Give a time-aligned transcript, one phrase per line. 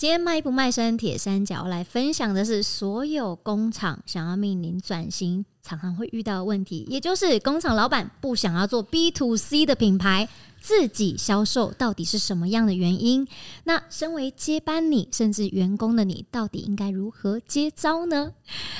[0.00, 10.26] 今天卖不卖身铁三角来分享的是所有工厂想要面临转型常常会遇到的问题，也就是工厂老板不想要做 B to C 的品牌，
[10.58, 13.28] 自己销售到底是什么样的原因？
[13.64, 18.32] 那身为接班你甚至员工的你，到底应该如何接招呢？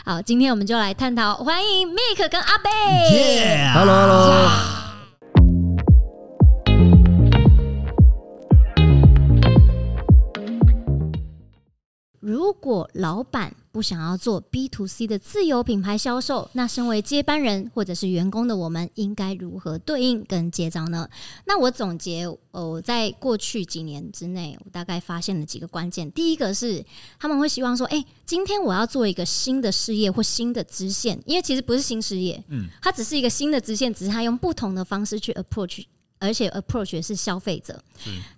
[0.07, 2.71] 好，今天我们就来探讨，欢迎 Mike 跟阿贝。
[3.11, 4.31] Yeah，Hello，Hello。
[4.31, 4.80] Yeah.
[12.31, 21.09] 如果老板不想要做 B to C 的自有品牌销售，那身为接班人或者是员工的我们，应该如何对应跟接招呢？
[21.45, 26.09] 那我总结，我在过去几年之内，我大概发现了几个关键。
[26.13, 26.85] 第一个是
[27.19, 35.85] 他们会希望说，哎，今天我要做一个新的事业或新的支线，因为其实不是新事业，嗯，它只是一个新的支线，只是他用不同的方式去 approach。
[36.21, 37.83] 而且 approach 的是消费者，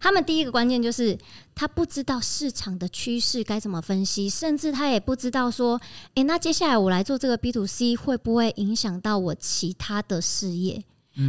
[0.01, 1.19] 他们第一个关键就是
[1.55, 5.81] 他不知道市场的趋势该怎么分析，甚至他也不知道说，
[6.15, 10.83] 诶，那接下来我来做这个 B to C 会不会影响到我其他的事业？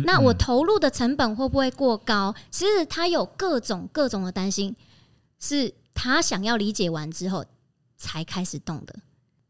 [0.06, 2.34] 那我投入的成本会不会过高？
[2.52, 4.74] 其实他有各种各种的担心，
[5.40, 7.44] 是他想要理解完之后
[7.98, 8.96] 才开始动的。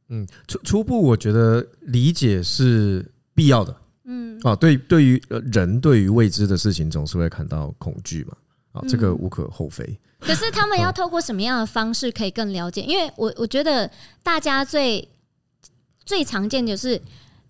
[0.08, 3.76] 嗯，初初步我觉得理解是必要的。
[4.44, 8.36] 嗯，啊，对，对于人对于未知的事情总是会感到恐惧嘛，
[8.74, 10.00] 啊，这个无可厚非。
[10.20, 12.82] 可是他们要透过什么样的方式可以更了解？
[12.82, 13.90] 因为我我觉得
[14.22, 15.08] 大家最
[16.06, 17.02] 最常见就是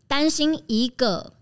[0.08, 1.34] 担心一个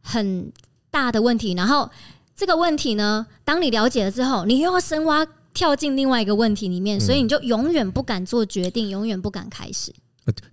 [0.00, 0.52] 很
[0.90, 1.90] 大的问题，然后
[2.34, 9.94] 这个问题呢，当你了解了之后，你又要深挖跳进另外一个问题里面，所以你就永远不敢做决定，永远不敢开始。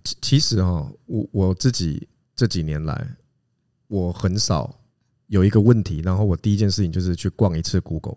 [0.04, 2.08] 其其实哈，我我自己。
[2.36, 3.16] 这几年来，
[3.88, 4.78] 我很少
[5.26, 8.16] 有一个问题，然后我第一件事情就是去逛一次 Google。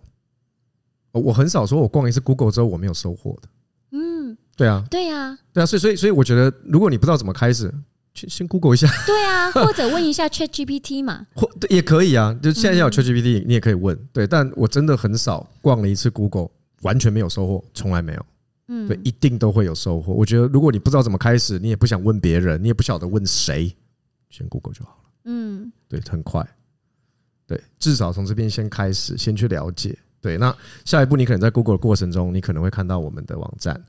[1.11, 3.49] 我很少说我逛一次 Google 之后我没有收获的。
[3.91, 7.73] 嗯，对啊，对啊，对啊，所以所以所以我觉得，如果你不知道怎么开始，
[8.13, 8.87] 去先 Google 一下。
[9.05, 11.25] 对啊， 或者问一下 ChatGPT 嘛。
[11.33, 13.97] 或也可以啊，就现在有 ChatGPT，你也可以问。
[14.13, 16.49] 对，但我真的很少逛了一次 Google，
[16.81, 18.25] 完全没有收获，从来没有。
[18.67, 20.13] 嗯，对，一定都会有收获。
[20.13, 23.75] 我觉得，如果你不知道怎么开始，你也不想问别人，你也不晓得问谁。
[24.29, 25.06] 先 Google 就好了。
[25.27, 26.45] 嗯，对，很快。
[27.45, 29.97] 对，至少从这边先开始，先去了解。
[30.19, 33.79] 对，那下一步你可能在 Google 的过程中，你可能会看到我们的网站，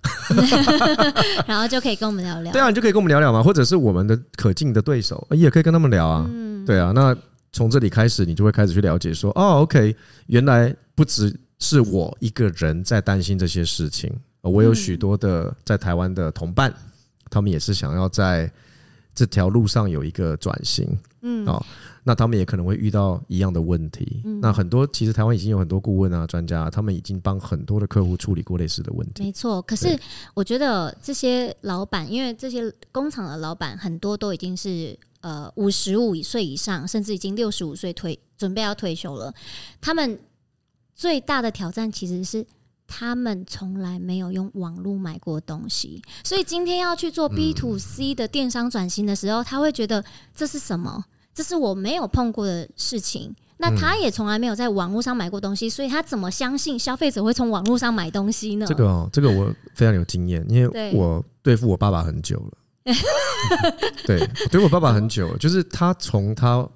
[1.46, 2.52] 然后就可以跟我们聊聊。
[2.52, 6.26] 对啊，你就可以跟我们聊聊嘛，或者是我们的可敬的对手，也可以跟他们聊啊。
[6.28, 7.16] 嗯，对啊，那
[7.52, 14.12] 从这里开始，你就会开始去了解说，哦，OK，原来不只是我一个人在担心这些事情，
[14.42, 16.72] 我有许多的在台湾的同伴，
[17.30, 18.50] 他们也是想要在。
[19.14, 20.86] 这条路上有一个转型，
[21.20, 21.60] 嗯，哦，
[22.04, 24.22] 那他们也可能会遇到一样的问题。
[24.40, 29.22] 那很多其实台湾已经有很多顾问啊、专家，他们已经帮很多的客户处理过类似的问题。
[29.22, 29.98] 没错，可是
[30.34, 39.34] 我觉得这些老板，因为这些工厂的老板很多都已经是呃五十五岁以上，甚至已经六十五岁退准备要退休了。
[39.80, 40.18] 他们
[40.94, 42.46] 最大的挑战其实是。
[42.88, 50.02] 他们从来没有用网络买过东西，所以今天要去做 B to C 的电商转型的时候，他会觉得
[50.34, 51.04] 这是什么？
[51.34, 53.36] 这是我没有碰过的事情。
[53.58, 58.64] 那他也从来没有在网络上买过东西，所以他怎么相信消费者会从网络上买东西呢？
[58.66, 62.58] 这个哦，这个我非常有经验，因为我对付我爸爸很久了。
[64.06, 66.66] 对，我对付我爸爸很久了，就是他从他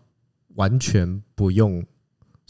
[0.57, 1.83] 完全不用。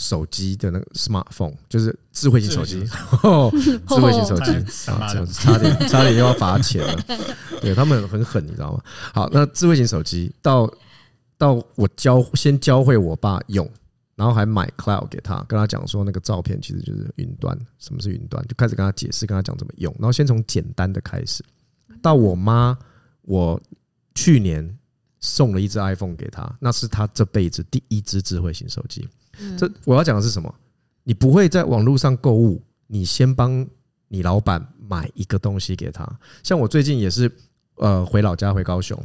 [0.02, 4.50] 手机的那个 smartphone 就是智慧型手机，智慧型手机
[4.90, 7.04] 啊，这样子差点差点又要罚钱了。
[7.62, 8.82] 对，他们很狠，你知道吗？
[9.14, 10.68] 好，那智慧型手机到
[11.38, 13.70] 到我教先教会我爸用，
[14.16, 19.94] 然后还买 cloud 给他，跟他讲说那个照片其实就是云端，什么是云端，就开始跟他解释，跟他讲怎么用。
[20.00, 21.44] 然后先从简单的开始，
[22.02, 22.76] 到我妈，
[23.22, 23.60] 我
[24.16, 24.76] 去年
[25.20, 29.08] 送了一只 iPhone 给他，那是他这辈子第一只智慧型手机。
[29.56, 30.54] 这我要讲的是什么？
[31.04, 33.66] 你不会在网络上购物，你先帮
[34.06, 36.08] 你老板买一个东西给他。
[36.43, 37.31] 像我最近也是，
[37.76, 38.96] 呃，回老家回高雄，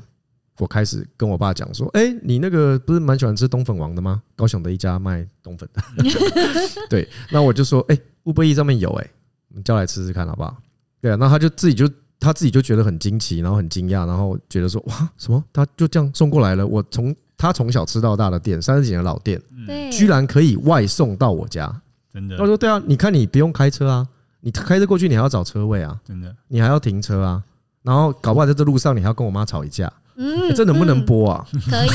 [0.59, 4.21] 我开始跟我爸讲说：“哎，你那个不是蛮喜欢吃冬粉王的吗？
[4.35, 5.81] 高雄的一家卖冬粉的。
[6.87, 9.09] ”对，那我就说：“哎，Uber Eats 上面有哎，
[9.49, 10.55] 我们叫来吃吃看好不好？”
[11.01, 11.89] 对啊，那他就自己就
[12.19, 15.43] 他自己就觉得很惊奇，然后很惊讶，然后觉得说：“哇，什么？
[15.51, 16.67] 他就这样送过来了？
[16.67, 19.39] 我从。”他从小吃到大的店，三十几年的老店，
[19.91, 21.71] 居然可以外送到我家。
[22.11, 22.35] 真的？
[22.37, 24.07] 他说：“对啊，你看你不用开车啊，
[24.41, 27.43] 你开车过去，你还要找车位啊，真的，你还要停车啊，
[27.83, 29.91] 然后搞不好在这路上你还要跟我妈吵一架。
[30.15, 31.45] 嗯，这能不能播啊？
[31.69, 31.89] 可以。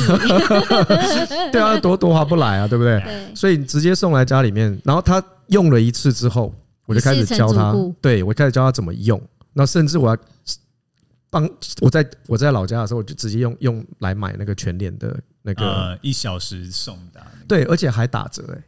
[1.50, 3.00] 对啊，多多划不来啊，对不对？
[3.00, 3.34] 对。
[3.34, 6.54] 所以直接送来家里面，然后他用了一次之后，
[6.86, 9.20] 我我就开始教他，对，我开始教他怎么用。
[9.54, 10.16] 那甚至我要
[11.30, 11.48] 帮
[11.80, 18.64] 我在我在老家的时候，我就直接用用来买那个全脸的那个、呃、一小时送达、那个，对，而且还打折哎、欸，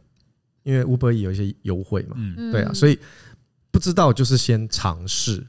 [0.63, 2.99] 因为 Uber 有一些优惠嘛，嗯，对啊，所以
[3.71, 5.45] 不知道就是先尝试。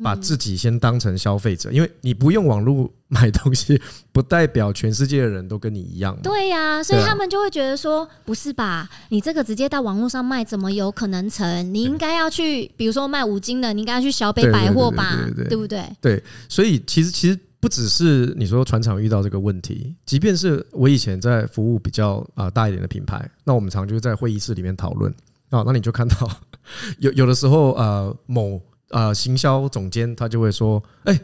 [0.00, 3.82] 把自己先当成消费者，因为你不用网络买东西，
[4.12, 6.16] 不代表全世界的人都跟你一样。
[6.22, 8.88] 对呀，所以他们就会觉得说，不是吧？
[9.08, 11.74] 你这个直接到网络上卖，怎么有可能成？
[11.74, 15.18] 你应该要去，比如说卖五金的，你应该要去小北百货吧，
[15.48, 15.84] 对不对？
[16.00, 25.12] 对，所以其实其实不只是你说船厂遇到这个问题，即便是我以前在服务比较啊大一点的品牌，那我们常就是在会议室里面讨论
[25.50, 26.30] 啊，那你就看到
[26.98, 28.60] 有有的时候呃某。
[28.90, 31.20] 呃，行销总监他就会说：“哎，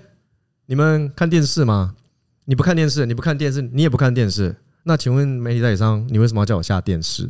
[0.66, 1.96] 你们看电视吗？
[2.44, 4.54] 你不看电视，你不看电视，你也不看电视。
[4.82, 7.26] 那请问媒体代理商，你为什么要叫我下电视？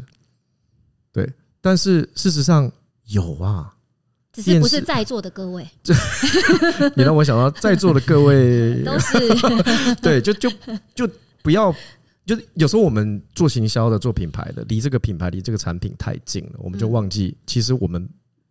[1.12, 2.68] 对，但是事实上
[3.04, 3.73] 有啊，
[4.34, 5.66] 只是不是在座的各位。
[6.96, 9.18] 你让我想到在座的各位 都是
[10.02, 10.50] 对，就就
[10.94, 11.08] 就
[11.42, 11.74] 不要，
[12.26, 18.06] 就有时候我们做行销的、做品牌的，离这个品牌、离这个产品太近了，我们就忘记其实我们。”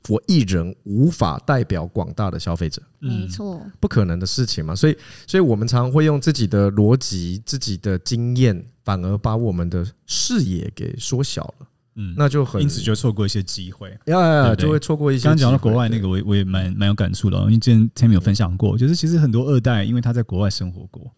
[0.09, 4.75] 我一人无法代表广大的消费者，没错，不可能的事情嘛。
[4.75, 11.68] 所以，所以我们常会用自己的逻辑、自己的经验，反而把我们的视野给缩小了。
[11.95, 15.23] 嗯，那就很因此就错过一些机会，呀，就会错过一些。
[15.23, 21.11] 刚刚讲到国外那个，我我也蛮蛮有感触的，因为之前 Tim 有分享过，就是其实很多二代，因为他在国外生活过。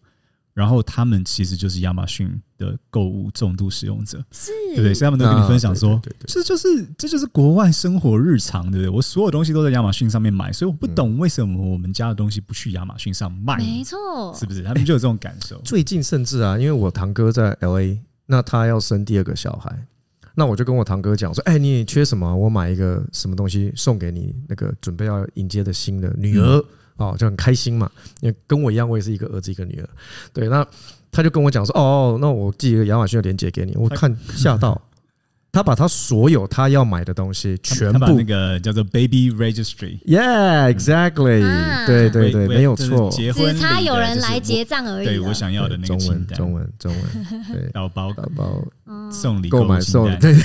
[0.52, 4.94] 然后他们其实就是亚马逊的购物重度使用者，是，对不对？
[4.94, 8.88] 所以他们都跟你分享说，这就是这就是国外生活日常，对不对？
[8.88, 13.58] 我所有东西都在亚马逊上面买，所以我不懂为什么我们家的东西不去亚马逊上卖。
[13.58, 14.62] 没错，是不是？
[14.62, 15.60] 他们就有这种感受。
[15.60, 19.86] 最近甚至啊，因为我堂哥在 LA，那他要生第二个小孩，
[20.36, 22.36] 那我就跟我堂哥讲说：“哎，你缺什么？
[22.36, 26.64] 我买一个什么东西送给你，那个准备要迎接的新的女儿。”
[26.98, 27.90] 哦，就很开心嘛，
[28.20, 29.88] 因为跟我一样，我也是一个儿子一个女儿。
[30.32, 30.66] 对，那
[31.12, 33.74] 他就跟我讲说，哦，那我寄一个亚马逊的链接给你。
[33.76, 34.80] 我看吓到，
[35.56, 45.06] 他把他所有他要买的东西全部那个叫做 Baby Registry，Yeah，exactly，对对对，没有错，结婚只差有人来结账而已。
[45.06, 47.02] 对我想要的那个中文中文中文，
[47.54, 48.12] 对，包包。
[48.36, 48.62] 包
[49.10, 50.36] 送礼购买送礼，对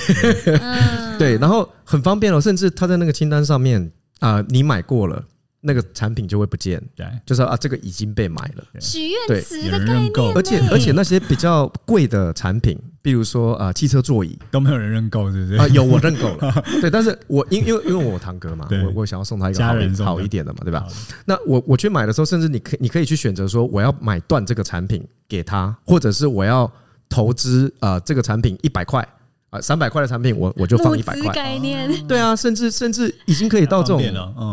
[1.19, 5.21] 对，然后很方便哦，甚至他在那个清单上面啊，你买过了。
[5.61, 14.37] 那个产品就会不见，对，就是啊，这个已经被买了，许愿池的概念，而且而且那些比较贵的产品，比如说啊，汽车座椅。
[14.49, 15.57] 都没有人认购，是不是？
[15.57, 19.63] 啊，有我认购了， 对，但是我因因为因为我堂哥嘛，我我想要送他一个
[20.03, 20.85] 好好一点的嘛，对吧？
[21.25, 26.71] 那我我去买的时候，甚至你可你可以去选择说，我要买断这个产品给他，或者是我要
[27.07, 29.07] 投资啊这个产品一百块。
[29.51, 31.31] 啊，三百块的产品我我就放一百块。
[31.33, 34.01] 概念对啊，甚至甚至已经可以到这种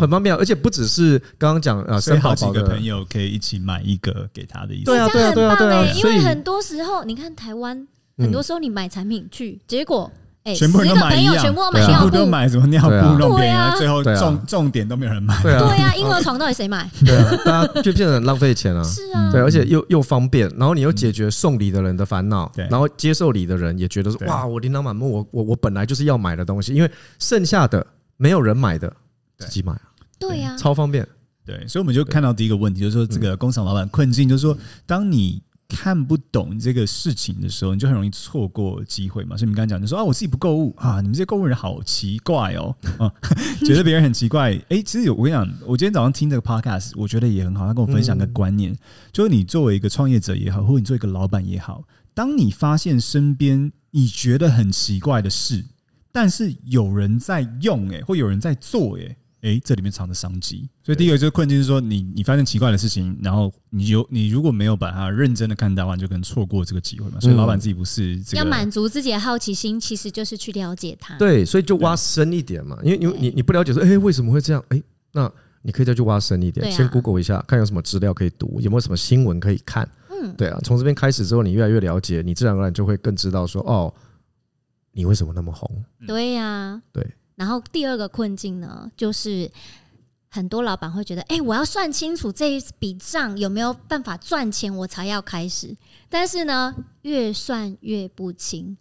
[0.01, 4.85] 很方便，而且不只是刚刚讲啊，生好几个朋友可以一起买一个给他的意思。
[4.87, 5.87] 对啊，对啊，对啊，对啊。
[5.95, 7.87] 因为很多时候，你看台湾，
[8.19, 10.11] 很多时候你买产品去，结果。
[10.55, 15.41] 全部人都买一样，全部都买尿布，都买什么尿布弄便宜，最后重重点都没有人买。
[15.43, 16.89] 对啊，对啊，婴儿床到底谁买？
[17.05, 18.83] 对啊，大家就变成浪费钱了。
[18.85, 27.87] 是啊，对，而且又又方便，然后你又解决送礼的人的烦恼，然后接受礼的人也觉得说，哇，我琳琅满目，我我我本来就是要买的东西，因为剩下的
[28.17, 28.93] 没有人买的，
[29.39, 29.83] 自己买啊。
[30.19, 31.07] 对呀，超方便。
[31.45, 35.43] 对，所以我们就看到第一个问题，就是说这个工厂老板困境，就是说当你。
[35.69, 39.37] 看不懂这个事情的时候，你就很容易错过机会嘛。
[39.37, 43.13] 所以你刚才讲，就说啊，我自己不购物啊，你们这些购物人好奇怪哦，啊，
[43.65, 44.55] 觉得别人很奇怪。
[44.71, 47.67] 哎、其实有我跟你讲，我今天早上听这个 podcast，我觉得也很好。
[47.67, 48.75] 他跟我分享个观念，
[49.13, 51.85] 就是你作为一个创业者也好，或者你作为一个老板也好，
[52.15, 55.67] 当你发现身边你觉得很奇怪的事，
[56.11, 59.17] 但是有人在用，哎，或有人在做，哎。
[59.41, 67.21] 哎，这里面藏着商机，所以第一个就是困境是说，你你发现奇怪的事情，然后你有你如果没有把它认真的看待的话，你就可能错过这个机会嘛。
[67.21, 71.17] 所以老板自己不是这个，要满足自己的好奇心，其实就是去了解它。
[71.19, 74.65] 对，所以就挖深一点嘛，因为因为你你不了解说，哎，为什么会这样？
[74.71, 75.31] 哎，那
[75.63, 79.89] 你可以再去挖深一点，先 Google 一下，看有什么资料可以读，有没有什么新闻可以看。
[80.11, 83.95] 嗯，对啊，从这边开始之后，你越来越了解，你自然而然就会更知道说，哦，
[84.91, 85.85] 你为什么那么红？
[86.09, 87.07] 对呀，对。
[87.39, 89.51] 然后第二个困境呢，就是。
[90.31, 95.75] 很多老板会觉得，哎，我要算清楚这一笔账有没有办法赚钱，我才要开始。
[96.11, 98.77] 但是呢，越算越不清。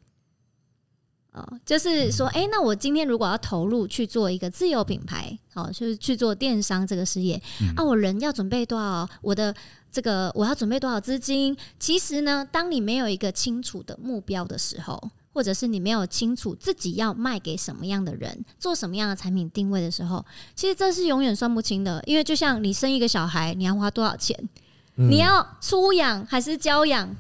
[1.32, 7.42] 哦，就是说，哎，那我今天如果要投入去做一个自有品牌，哦，就是去做电商这个事业，
[7.78, 9.10] 啊，我人要准备多少？
[9.22, 9.56] 我的
[9.90, 11.56] 这个我要准备多少资金？
[11.80, 15.02] 其实呢，当你没有一个清楚的目标的时候。
[15.38, 20.26] 或者是你没有清楚自己要卖给什么样的人，做什么样的产品定位的时候，
[20.56, 22.02] 其实这是永远算不清的。
[22.08, 24.36] 因为就像你生一个小孩，你要花多少钱？
[24.96, 27.16] 嗯、你要出养还是交养？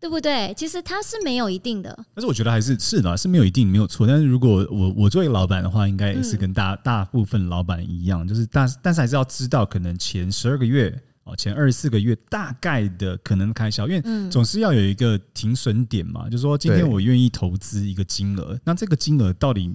[0.00, 0.54] 对不对？
[0.56, 1.94] 其实它是没有一定的。
[2.14, 4.06] 但是我觉得还是是的，是没有一定没有错。
[4.06, 10.98] 但是如果我我作为老板的话，应该也是跟大大部分老板一样，就是但但是还是要知道，可能前十二个月。
[11.36, 19.74] 前二十四个月大概的可能开销，因为总是要有一个停损点嘛，就是说今天我愿意投资一个金额，那这个金额到底，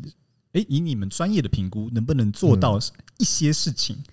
[0.53, 2.79] 诶，以你们专业的评估，能不能做到
[3.17, 3.95] 一些事情？
[3.95, 4.03] 嗯，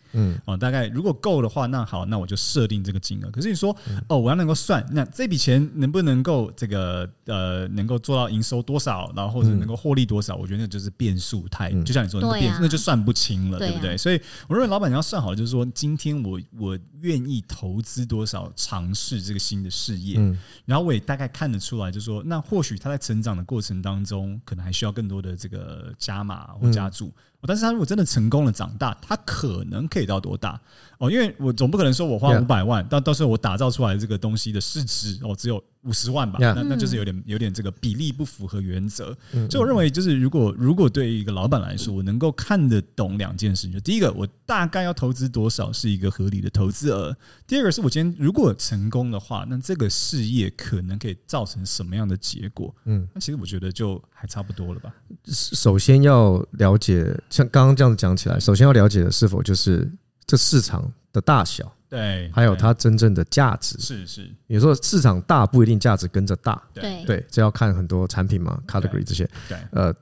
[0.44, 3.30] 哦，大概如果够的话，那好，那我就设定这个金额。
[3.30, 3.76] 可是你说，
[4.08, 10.36] 哦，我要能够算，那这笔钱能不能够这个呃，能够做到营收多少，然后或者能够获利多少？
[10.36, 13.96] 我觉得那就是变数太，就像你说的变数，那就算不清了，对不对？
[13.96, 20.16] 所以我认为老板你要算好，就是说今天我我愿意投资多少，尝试这个新的事业，
[20.64, 27.12] 然后我也大概看得出来，就是说那或许他在成长的过程当中，可能还需要更多的这个加码或加注。
[27.46, 30.60] 但是他如果真的成功了长大，他可能可以到多大？
[30.98, 36.38] 哦，因为我总不可能说我花五百万，到到时候我打造出来这个东西的市值哦只有五十万吧？
[36.40, 39.16] 那那就是有点有点这个比例不符合原则。
[39.50, 47.12] 所以我认为，就是如果如果对于一个老板来说，我能够看得懂两件事，就第一个，我大概要投资多少是一个合理的投资额；
[47.46, 52.74] 第二个是我今天如果成功的话，那这个事业可能可以造成什么样的结果？
[52.84, 54.94] 嗯，那其实我觉得就还差不多了吧。
[55.26, 59.90] 首先要了解，像刚刚这样子讲起来，首先要了解的是否就是。
[60.24, 64.30] 这市场的大小，对，还有它真正的价值，是是。
[64.46, 67.04] 有时候市场大不一定价值跟着大，对。
[67.04, 69.94] 对，这要看很多产品嘛，category 这些，对，呃，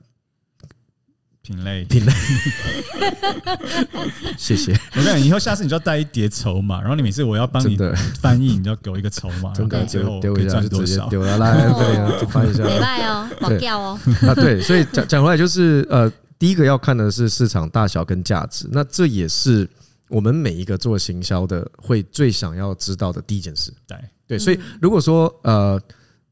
[1.41, 1.83] 品类。
[1.83, 2.13] 品类。
[4.39, 4.71] 谢谢。
[4.95, 7.77] 我跟你讲，以后下次你就要带一叠筹码，然后你每次我要帮你
[8.21, 13.99] 翻译，你就要给我一个筹码，真的最后丢一下就直接丢了，来对，翻一下，没卖哦，保掉哦。
[14.29, 19.69] 啊，对，所以讲讲回来就是，呃，第一个要看的是市场大小跟价值，那这也是。
[20.11, 23.97] 我们每一个做行销的会最想要知道的第一件事，对。
[24.27, 25.81] 对，所以如果说呃，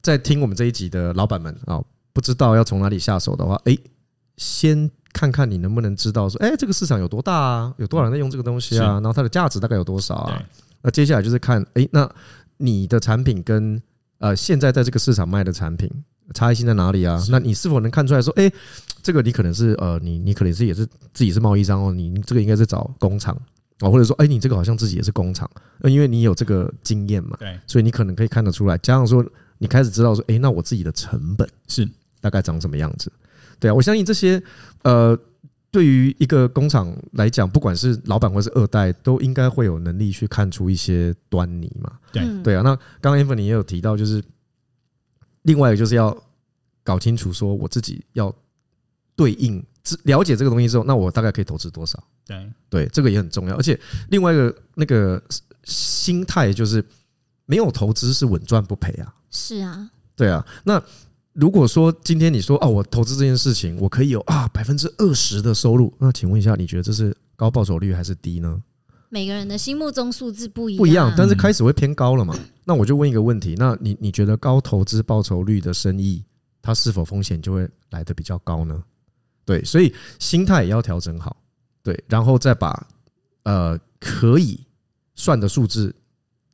[0.00, 1.78] 在听我们这一集的老板们啊，
[2.14, 3.76] 不知道要从哪里下手的话，哎，
[4.38, 10.42] 先看看你能不能知道说，哎，这个市场有多大啊，有多少人在用这个东西啊，然后它的价值大概有多少啊？
[10.80, 12.10] 那接下来就是看，哎，那
[12.56, 13.78] 你的产品跟
[14.16, 15.90] 呃现在在这个市场卖的产品
[16.32, 17.22] 差异性在哪里啊？
[17.28, 18.50] 那你是否能看出来说，哎，
[19.02, 23.38] 这个你可能是呃，你你可能是也是自己是贸易商哦，你这个应该是找工厂。
[23.80, 25.50] 哦，或者说，哎，你这个好像自己也是工厂，
[25.84, 28.76] 因为你有这个经验嘛，对，所以你可能可以看得出来。
[28.78, 29.24] 加上说，
[29.58, 31.88] 你开始知道说，哎，那我自己的成本是
[32.20, 33.10] 大概长什么样子？
[33.58, 34.42] 对啊，我相信这些，
[34.82, 35.18] 呃，
[35.70, 41.92] 对于一个工厂来讲，不管是老板或是二代，都应该会有能力去看出一些端倪嘛。
[42.12, 42.62] 对，对啊。
[42.62, 44.22] 那刚刚 Anthony 也有提到，就是
[45.42, 46.16] 另外一个就是要
[46.82, 48.34] 搞清楚，说我自己要
[49.16, 49.64] 对应。
[50.04, 52.02] 了解这个东西之后，那我大概可以投资多少？
[52.26, 53.56] 对对，这个也很重要。
[53.56, 55.22] 而且另外一个那个
[55.64, 56.84] 心态就是，
[57.46, 59.14] 没有投资是稳赚不赔啊。
[59.30, 60.46] 是啊，对啊。
[60.64, 60.82] 那
[61.32, 68.62] 如果说今天你说哦，我投资这件事情，我可以有啊百分之二十的收入，那请问一下，你觉得这是高报酬率还是低呢？
[69.08, 72.32] 每个人的心目中数字不一样，不一样，但是开始会偏高了嘛？
[72.64, 76.24] 那我就问一个问题，那你你觉得高投资报酬率的生意，
[76.62, 78.80] 它是否风险就会来得比较高呢？
[79.44, 81.36] 对，所以心态也要调整好，
[81.82, 82.86] 对，然后再把
[83.44, 84.60] 呃可以
[85.14, 85.94] 算的数字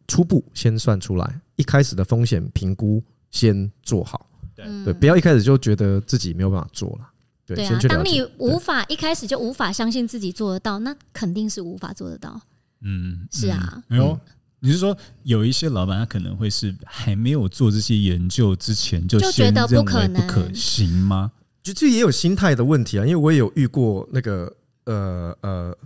[0.06, 7.08] 初步先算出来，一开始的风险评估先做好，对，不要一开始就觉得自己没有办法做了，
[7.44, 12.40] 对，对啊，当你无法一开始就无法相信自己做得到，那肯定是无法做得到，
[12.80, 14.18] 嗯，是啊，没有，
[14.60, 21.32] 你是说有一些老板他可能会是还没有做这些研究之前就觉得不可能不可行吗？
[21.62, 24.52] 就这也有心态的问题啊，因为我也有遇过那个
[24.86, 25.76] 呃呃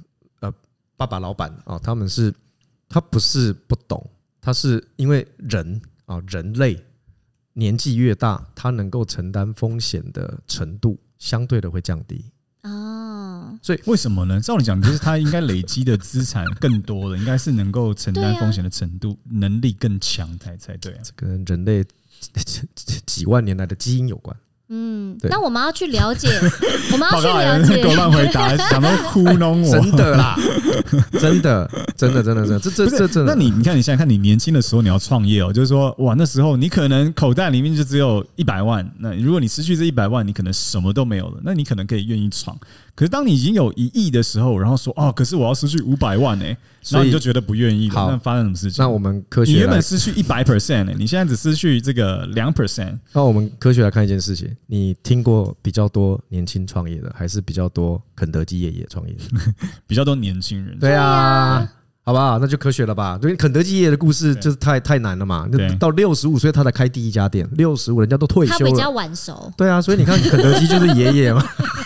[0.41, 0.55] 呃
[0.97, 2.33] 爸爸老板啊，他们是
[2.89, 6.83] 他不是不懂，他是因为人啊人类
[7.53, 12.25] 年纪越大，他能够承担风险的程度相对的会降低
[12.63, 13.59] 哦。
[13.63, 14.41] 所以为什么呢？
[14.41, 21.01] 照理讲，就是他应该累积的资产更多了，应该是能够承担风险的程度能力更强才才对啊。
[21.03, 21.85] 这跟人类
[23.07, 24.37] 几万年来的基因有关。
[24.73, 26.29] 嗯，那我们要去了解，
[26.93, 27.83] 我们要去了解。
[27.83, 30.37] 狗乱回答，想要糊弄我，真的啦，
[31.21, 33.35] 真的，真的，真的，真的，这这这真的。
[33.35, 42.57] 那你你看，你现在看你年轻的时候，你要创业哦，就是说，哇，那时候你可能口袋里面就只有一百万，那如果你失去这一百万，你可能什么都没有了，那你可能可以愿意闯。
[42.95, 48.09] 可是当你已经有一亿的时候，然后说哦，可是我要失去五百万呢、欸，所以你就觉得不愿意了。
[48.11, 48.83] 那发生什么事情？
[48.83, 52.99] 那我们科学，你原本失去一百 percent，你现在只失去这个两 percent。
[53.13, 59.55] 那我们科学来看一件事情，你听过比较多年轻创业的，还是比较多肯德基爷爷创业的？
[59.87, 60.79] 比较多年轻人。
[60.79, 61.67] 对啊。
[62.11, 62.41] 好不好？
[62.41, 63.17] 那就科学了吧。
[63.23, 65.47] 因为肯德基爷爷的故事就是太太难了嘛。
[65.49, 68.59] 那到六十五岁他才开第一家店，六十五人家都退休了。
[68.59, 69.53] 他比较晚熟。
[69.57, 71.41] 对啊，所以你看肯德基就是爷爷嘛，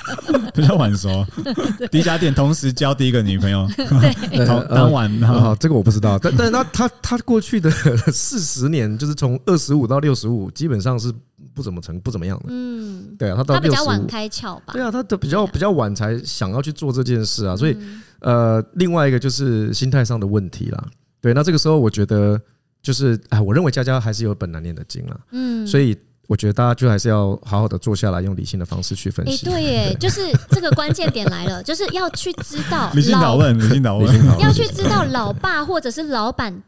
[0.55, 1.27] 比较晚熟。
[1.93, 5.21] 第一家店同时交第一个女朋友，对，当晚。
[5.21, 6.19] 好，这个我不知道。
[6.19, 7.71] 但但是他他他过去的
[8.11, 11.13] 四十年，就是从二十五到六十五，基本上是
[11.53, 12.45] 不怎么成不怎么样的。
[12.49, 14.73] 嗯，对啊，他到六十五，他比较晚开窍吧？
[14.73, 17.77] 对啊，他的比较比较晚才想要去做这件事啊，所以。
[18.25, 20.83] 呃，另外一个就是心态上的问题啦。
[21.21, 22.41] 对，那这个时候我觉得
[22.83, 25.21] 就是，哎，我认为家家还是有本难念的经啦。
[25.33, 25.95] 嗯，所以
[26.27, 29.47] 我觉得大家就还是要好好的坐下来，用理性的方式去分析。
[29.47, 36.63] 哎，对耶，就是这个关键点来了， 就是要去知道理性讨论， 理性讨论，要去知道老爸或者是老板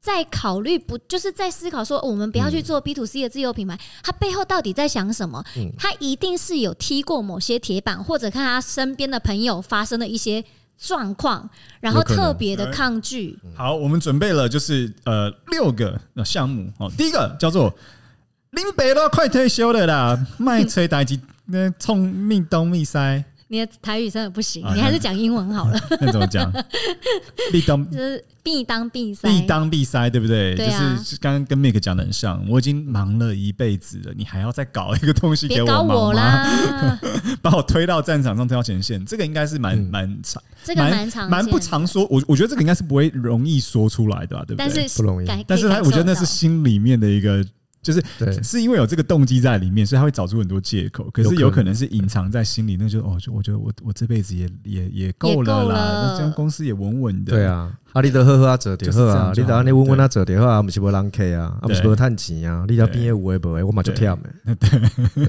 [0.00, 5.44] 在考虑不，就是在思考说，我们不要去做 B to C 的自有品牌，他背后到底在想什么？
[5.76, 10.44] 他一定是有踢过某些铁板，或者看他身边的朋友发生的一些。
[10.78, 11.48] 状况，
[11.80, 13.38] 然后特别的抗拒。
[13.54, 16.90] 好，我们准备了就是呃六个项目哦。
[16.96, 17.74] 第一个叫做
[18.52, 22.98] “林北都快退休了啦，卖车代志那冲命东命西”。
[23.48, 25.78] 你的台语真的不行，你还是讲英文好了。
[26.00, 26.50] 那怎么讲？
[27.52, 30.56] 必当就是必当必塞，必当必塞，对不对？
[30.56, 30.64] 就
[31.02, 32.44] 是刚刚跟 Mick 讲的很像。
[32.48, 36.98] 我已经忙了一辈子了，你还要再搞一个东西给我忙吗？
[37.42, 42.06] 把我推到战场上，推到前线，这个应该是蛮蛮长，这个蛮长，蛮不常说。
[42.10, 44.56] 我我觉得这个应该是不会容易说出来的，对不对？
[44.56, 45.26] 但是不容易。
[45.46, 47.44] 但是他我觉得那是心里面的一个。
[47.84, 48.02] 就是，
[48.42, 51.08] 是因为有这个动机在里面，所以他会找出很多借口。
[51.12, 57.32] 可是有可能是隐藏在心里，那就哦，就我觉得我我这辈子也也也够了啦，这样公司也稳稳的。
[57.32, 64.54] 对啊，啊，你得好好啊，折叠呵啊，你得安尼稳稳啊，折叠呵啊，不是无人客啊，啊，不是无赚钱啊，你要毕业有诶无诶，我嘛就跳诶。
[64.56, 65.24] 对。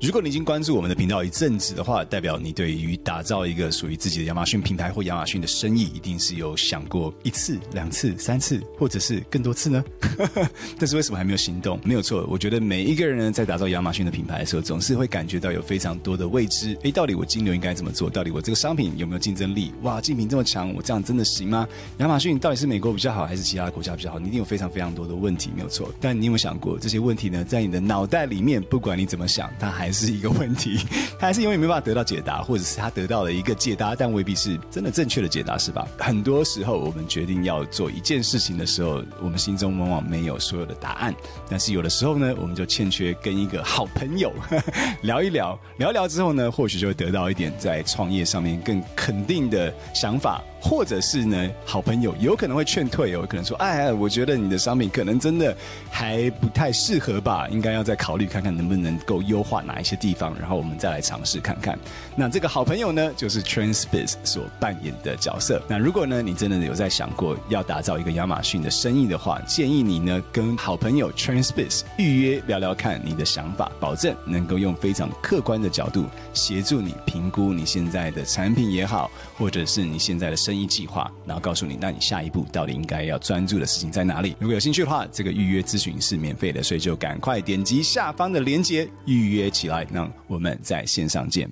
[0.00, 9.82] 如果你已经关注我们的频道一阵子的话，代表你对于打造一个属于自己的亚马逊品牌或亚马逊的生意，一定是有想过一次、两次、三次，或者是更多次呢？
[10.78, 11.80] 但是为什么还没有行动？
[11.84, 16.76] 没有错，我觉得每一个人呢，在打造亚马逊的品牌的时候，总是会感觉到有非常多的未知。
[16.82, 18.10] 诶，到底我金流应该怎么做？
[18.10, 19.72] 到底我这个商品有没有竞争力？
[19.82, 21.66] 哇，竞品这么强，我这样真的行吗？
[21.98, 24.18] 亚马逊到底是美国比较好，还是其他国家比较好？
[24.18, 25.90] 你一定有非常非常多的问题，没有错。
[25.98, 27.42] 但你有没有想过这些问题呢？
[27.44, 30.78] 在你的脑袋里面，不管你怎么想，它还还是一个问题，
[31.20, 35.86] 他还是永远没办法得到解答，或者是他得到了一个解答，但未必是真的正确的解答，是吧？
[35.98, 41.14] 很多时候，我们决定要做一件事情的时候，我们心中往往没有所有的答案。
[41.50, 50.42] 但是有的时候呢，我们就欠缺跟一个好朋友 呵呵聊一聊，聊一聊之后呢，或许就会得到一点在创业上面更肯定的想法。
[50.66, 55.54] 或者是呢，好朋友有可能会劝退，有可能说，哎，我觉得你的商品可能真的
[55.90, 61.76] 还不太适合吧，应该要再考虑看看能不能够优化哪哪一些地方，然后我们再来尝试看看。
[62.14, 65.60] 那这个好朋友呢，就是 Transpace 所扮演的角色。
[65.68, 84.36] 那如果呢，你真的有在想过要打造一个亚马逊的生意的话，建议你呢跟好朋友 Transpace 预约聊聊看你的想法，保证能够用非常客观的角度协助你评估你现在的产品也好，或者是你现在的生意计划，然后告诉你，那你下一步到底应该要专注的事情在哪里？
[84.38, 89.86] 如果有兴趣的话，这个预约咨询是免费的，所以就赶快点击下方的链接预约起来。
[89.90, 91.50] 那我们在线上见。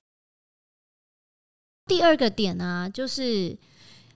[1.87, 3.57] 第二个点呢，就是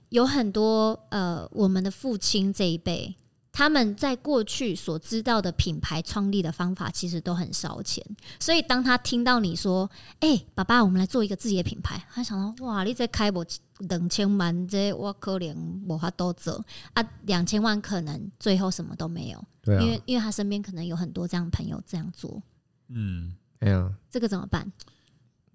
[0.09, 3.15] 有很多呃，我们的父亲这一辈。
[3.53, 8.05] 他们在过去所知道的品牌创立的方法，其实都很烧钱。
[8.39, 13.43] 所以当他听到你说：“哎、欸，爸爸，我们来做一个自己的品牌。”他想到：“哇，你在开我
[13.79, 19.43] 两千万，这我可能无法多走啊，两千万可能最后什么都没有。
[19.63, 22.43] 对啊，因为因为他身边可能有很多这样的朋友这样做。
[22.89, 24.71] 嗯，哎呀，这个怎么办？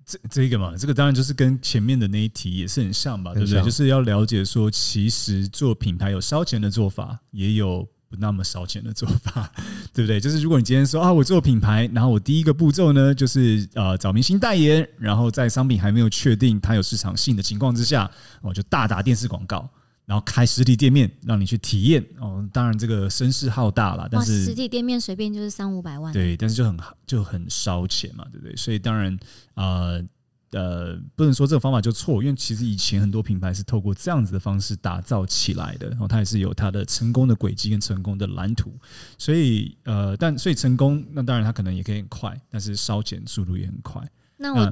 [0.06, 3.62] 这这个嘛，这个当然就是跟前面的那一题也是很像吧，对不对？
[3.64, 9.50] 就是要了解说，其实做品牌有烧钱的做法，也有不那么烧钱的做法，
[9.94, 10.20] 对不对？
[10.20, 18.10] 就是如果你今天说啊，我做品牌，然后我第一个步骤呢，就是呃找明星代言，然后在商品还没有确定它有市场性的情况之下，
[18.42, 19.70] 我就大打电视广告。
[20.12, 22.46] 然后开实体店面，让你去体验哦。
[22.52, 26.12] 当然，这个声势浩大了，但是实体店面随便就是三五百万。
[26.12, 28.54] 对，但是就很就很烧钱嘛，对不对？
[28.58, 29.18] 所以当然，
[29.54, 30.04] 呃
[30.52, 38.70] 呃，不能说这个方法就错，因为其实以前很多品牌是透过这样子的方式打造起来的，然后它也是有它的成功的轨迹跟成功的蓝图。
[39.18, 44.06] 所以呃，但所以成功，那当然它可能也可以很快，但是烧钱速度也很快。
[44.36, 44.70] 那我。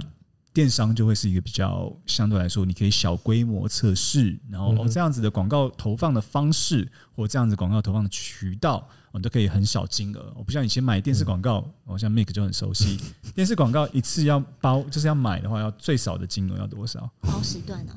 [0.52, 10.34] 电商就会是一个比较相对来说，你可以小规模测试，然后这样子的广告投放的方式，或这样子广告投放的渠道，我都可以很小金额。
[10.36, 13.00] 我不像以前买电视广告，我像 Make 就很熟悉。
[13.36, 17.10] 电视广告一次要包，就是要买的话，要最少的金额要多少？
[17.22, 17.94] 包时段呢？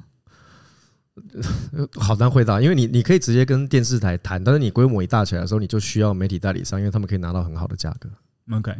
[2.00, 8.08] 好难回答，因为你你可以直接跟电视台谈，但是你规模一大起来的时候，你就需要媒体代理商，因为他们可以拿到很好的价格。
[8.50, 8.74] OK。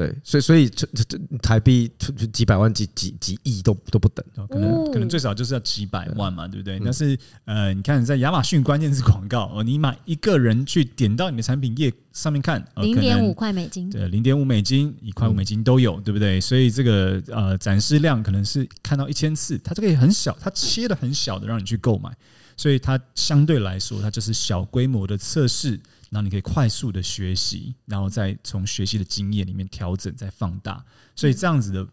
[0.00, 1.92] 对，所以所以这这台币
[2.32, 6.80] 几百万几几几亿都都不等，可能可能最少就是要几百万嘛，对不对？
[6.82, 16.40] 但是呃，你看在亚马逊关键字广告哦，你买一个人去点到你的产品页上面看，零点五块美金，对，零点五美金、一块五美金都有，对不对？
[16.40, 22.10] 所以这个呃展示量可能是看到一千次，它这个也很小，它切的很小的让你去购买，
[22.56, 25.78] 所以它相对来说它就是小规模的测试。
[26.10, 30.84] 然后你可以快速的学习，然后再从学习的经验里面调整、再放大，
[31.16, 31.86] 所以这样子的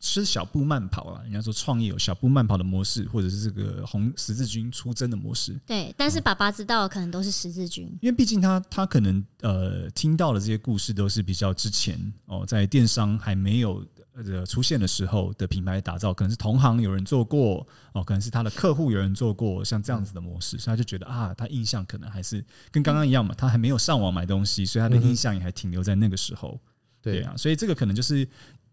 [0.00, 1.22] 是小步慢跑啊。
[1.24, 5.58] 人家说创业有小步慢跑的模式，或者是这个红十字军出征的模式。
[5.66, 13.84] 对，但是爸爸知道的可能都是十字军，因为毕竟他他可能呃听到的这些故事都是比较之前哦，在电商还没有。
[14.14, 26.60] 呃，出现的时候的品牌打造，可能是同行有人做过哦，可能是他的客户有人做过，像这样子的模式，所以他就觉得啊，他印象可能还是跟刚刚一样嘛，他还没有上网买东西，所以他的印象也还停留在那个时候。
[27.02, 28.26] 对啊，所以这个可能就是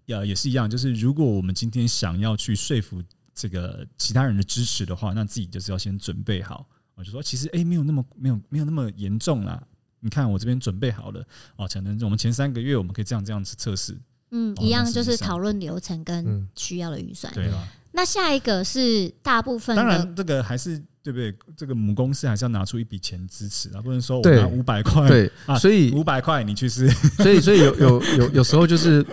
[0.05, 6.67] 呃，也是一样，就是如果我们今天想要去说服这个其他人的支持的话，那自己就是要先准备好。
[6.93, 9.61] 我就说，其实哎，没有那么没有没有那么严重啦。
[10.01, 11.25] 你看我这边准备好了
[11.55, 13.97] 哦，可能我们前三个月我们可以这样这样子测试。
[14.31, 17.31] 嗯，一样就是讨论流程跟需要的预算。
[17.33, 19.75] 对啊，那下一个是大部分。
[19.75, 21.33] 当然，这个还是对不对？
[21.55, 25.07] 这个母公司还是要拿出一笔钱支持啊，不能说我拿五百块。
[25.07, 26.89] 对， 所以五百块你去试。
[27.17, 29.05] 所以，所以有有有有时候就是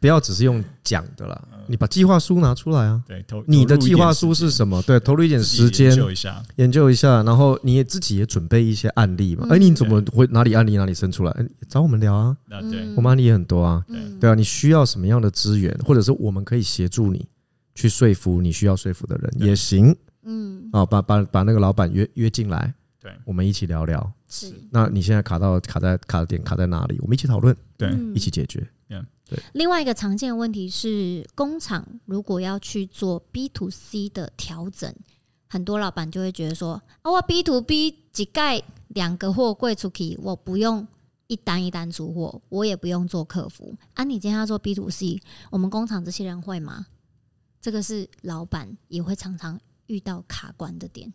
[0.00, 1.42] 不要只是用讲的啦。
[1.68, 3.02] 你把计划书拿出来啊！
[3.08, 4.80] 对，投你的计划书是什么？
[4.82, 9.48] 对，投入一点时间研究一下，研究一下，然后你也自己也准备一些案例嘛。
[9.50, 11.32] 哎，你怎么会哪里案例哪里生出来？
[11.32, 12.36] 哎，找我们聊啊！
[12.70, 13.84] 对，我们案例也很多啊。
[14.20, 17.26] 对啊，你需要什么样的资源，或者是我们可以协助你
[17.74, 19.96] 去说服你需要说服的人也行。
[20.26, 24.12] 嗯，哦，把把把那个老板约约进来，对，我们一起聊聊。
[24.28, 26.98] 是，那你现在卡到卡在卡的点卡在哪里？
[27.00, 28.60] 我们一起讨论，对，一起解决。
[28.60, 34.94] 嗯对另外一个常见的问题是，工厂如果要去做 B to C 的调整，
[35.48, 40.86] 很多老板就会觉得说：“啊，我 B to B 只盖两个货柜出去，我不用
[41.26, 46.86] 一单一单出货，我也不用做客服。”啊，你今天要做 B to C，我们工厂这些人会吗？
[47.60, 51.12] 这个是老板也会常常遇到卡关的点。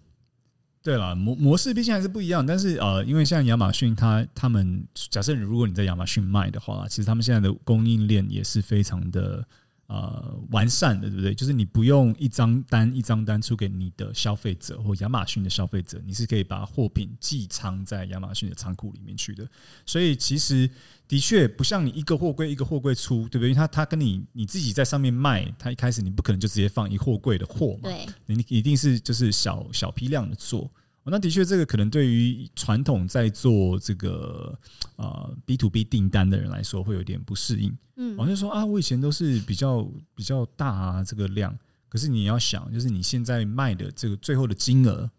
[0.84, 9.46] 对了，模模式毕竟还是不一样，但是呃，因为像亚马逊，它他们假设如果你在亚马逊卖的话，其实他们现在的供应链也是非常的。
[9.92, 11.36] 呃，完善的，对不对？
[11.36, 19.46] 就是你不用一张单一张单出给你的消费者或亚马逊的消费者，你是可以把货品寄仓在亚马逊的仓库里面去的。
[19.86, 20.70] 所以其实
[21.10, 23.50] 的确不像你一个货柜一个货柜出，对不对？
[23.50, 30.72] 因为他他跟你你自己在上面卖，他一开始你不可能就直接放一货柜的货嘛，对，你一定是就是小小批量的做。
[31.06, 34.58] 那的确，这个可能对于传统在做这个
[34.98, 37.76] 呃 B to B 订单的人来说，会有点不适应。
[37.96, 41.58] 嗯，好像说啊，我以前都是比较比较大啊，这个量，
[41.90, 45.10] 可是你要想，就是你现在卖的这个最后的金额。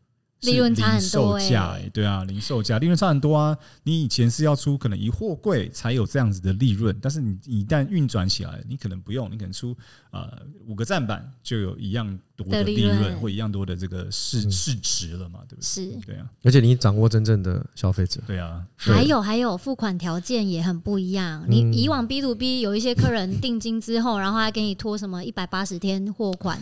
[0.43, 3.57] 利润差很多哎，对啊，零售价利润差很多啊。
[3.85, 9.77] 你以前是要出可能一货柜才有这样子的利润，但是你一旦运转起来，你可能不用，你可能出
[10.11, 10.31] 呃
[10.67, 15.65] 五个站板就有一样多的利润，或一样多的这个市市值了嘛，对不对？
[15.65, 16.27] 是，对啊。
[16.43, 18.65] 而且你掌握真正的消费者，对啊。
[18.77, 21.45] 还有还有付款条件也很不一样。
[21.49, 26.59] 你以往 B to B 有一些客人定金之后，然后还给你拖什么一百八十天货款，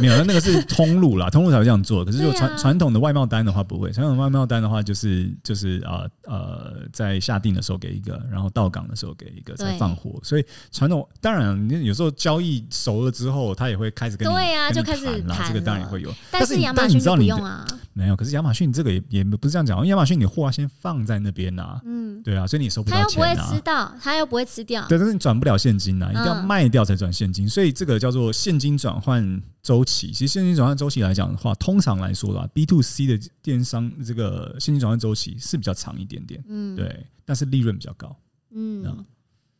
[0.00, 2.04] 没有，那个是通路啦，通路才会这样做。
[2.04, 10.18] 可是就传传统的外贸单的话不会，传统外贸单的话就是就是啊呃，在下定的时候给一个，然后到港的时候给一个再放货。
[10.22, 16.12] 所以传统当然你有时候交易熟了之后，他也会开始跟你对呀，就开始谈，这个当然也会有。
[16.30, 18.16] 但是亚马逊就不用啊，没有。
[18.16, 30.12] 可是亚马逊这个也也不是这样讲，因为亚马逊你货要先放在那边呐，嗯，对啊，所以你收不到钱啊，他又不会吃到，他又不会吃掉，对，但是你转不了现金呐，一定要卖掉才转现金，所以这个叫做现金转换周期。
[30.12, 38.14] 其实现金转换周期来讲的话，通常来说啦，B to C 的电商这个现金转换周期是比较长一点点，嗯，对，但是利润比较高，
[38.50, 39.04] 嗯，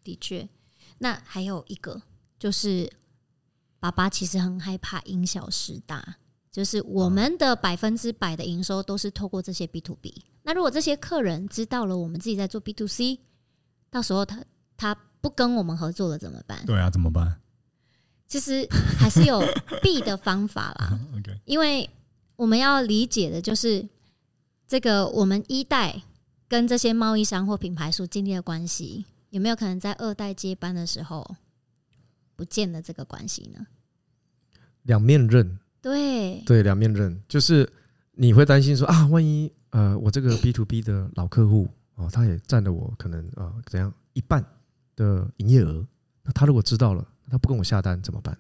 [0.05, 0.49] 的确。
[0.99, 2.03] 那还有一个
[2.39, 2.91] 就是，
[3.79, 6.17] 爸爸其实很害怕因小失大，
[6.51, 10.25] 就是我们的百分之百的营收都是透过这些 B to B。
[10.43, 13.21] 那如果这些客人知道了我们自己在做 B to C，
[13.91, 14.45] 到时候他
[14.77, 16.65] 他不跟我们合作了怎么办？
[16.67, 17.41] 对啊，怎么办？
[18.27, 18.67] 其实
[18.99, 19.41] 还是有
[19.83, 20.99] B 的方法啦。
[21.47, 21.89] 因为
[22.39, 23.89] 我们要理解的就是
[24.67, 26.03] 这个我们一代
[26.47, 31.37] 跟这些贸易商或品牌所建立的关系，有没有可能在二代接班的时候
[32.37, 33.67] 不见了这个关系呢？
[34.85, 37.69] 两面刃，对对，两面刃，就是
[38.13, 44.45] 你会担心说啊，万一呃，我这个 B to B 的老客户哦，他也占了我可能啊、呃、怎样一半
[44.95, 45.85] 的营业额，
[46.23, 47.07] 那他如果知道了。
[47.31, 48.39] 他不跟我下单怎么办？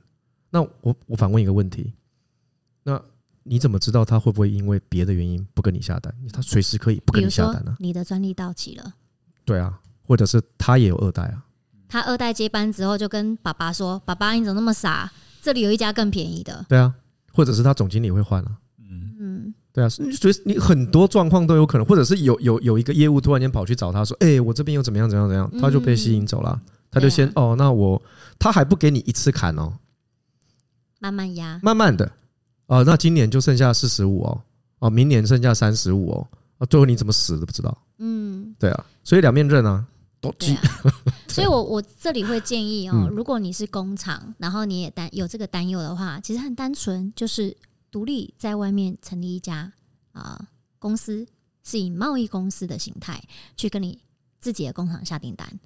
[0.48, 1.92] 那我我反问一个问题：
[2.84, 2.98] 那
[3.48, 6.14] 你怎么知道他会不会因为别的原因不跟你下单？
[6.32, 7.76] 他随时可以不跟你下单呢、啊？
[7.80, 8.94] 你的专利到期了，
[9.44, 11.44] 对啊，或者是他也有二代啊？
[11.88, 15.10] 他二代接班之后就跟爸爸说：“爸爸，你怎么那么傻？
[15.40, 16.94] 这里有一家更便宜的。”对啊，
[17.32, 18.58] 或者是他总经理会换啊？
[18.78, 26.60] 嗯嗯，对啊，所以你很多状况都有可能，或者是有有有一个业务突然间跑去找他说：“哎、欸，我这边又怎么样怎样怎样？”他就被吸引走了。
[26.66, 28.00] 嗯他就先、啊、哦，那我
[28.38, 29.74] 他还不给你一次砍哦，
[31.00, 32.10] 慢慢压，慢慢的
[32.68, 34.42] 哦，那今年就剩下四十五哦，
[34.78, 36.28] 哦，明年剩下三十五哦，
[36.58, 39.84] 啊，最后你怎么死都不知道，嗯，对啊，所以两面刃啊，
[40.20, 40.62] 都记、啊。
[41.28, 47.56] 所以我我这里会建议哦，如果你是工厂，然后你也担有这个担忧的话，其实很单纯，就是
[47.90, 49.72] 独立在外面成立一家
[50.12, 50.46] 啊、呃、
[50.78, 51.26] 公司，
[51.64, 53.22] 是以贸易公司的形态
[53.56, 53.98] 去跟你
[54.40, 55.58] 自己的工厂下订单。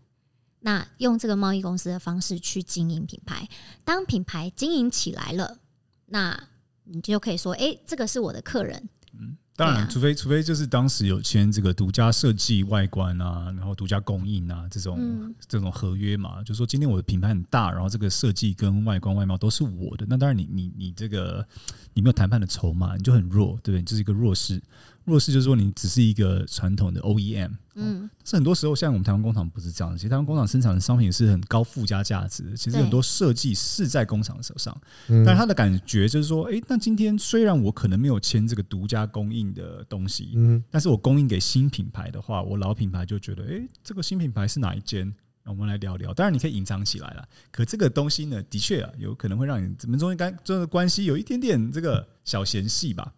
[0.61, 3.49] 那用这个贸易公司的方式去经营品牌，
[3.85, 5.59] 当品牌经营起来了，
[6.07, 6.49] 那
[6.85, 8.88] 你就可以说，哎、欸，这个是我的客人。
[9.18, 21.47] 嗯，当然，啊、除非除非就是当时有签这个独家设计外观啊，然后独家供应啊这种、嗯、这种合约嘛，就是说今天我的品牌很大，然后这个设计跟外观外貌都是我的，那当然你你你这个
[21.92, 23.83] 你没有谈判的筹码，你就很弱，对不对？
[23.83, 24.61] 这、就是一个弱势。
[25.05, 32.57] 弱势就是说，你只是一个传统的 OEM，嗯，但是很多时候，像我们台湾工厂不是这样，其实台湾工厂生产的商品是很高附加价值的。
[32.57, 34.77] 其实很多设计是在工厂手上，
[35.09, 45.12] 但是他的感觉就是说，哎，那今天虽然我可能没有签这个独家供应的东西，嗯，但是我供应给新品牌的话，我老品牌就觉得，哎，这个新品牌是哪一间？
[45.45, 46.15] 我们来聊聊。
[46.15, 53.12] 当然你可以隐藏起来了，可这个东西呢，的确啊，有可能会让你们中间干这个关系有一点点这个小嫌隙吧。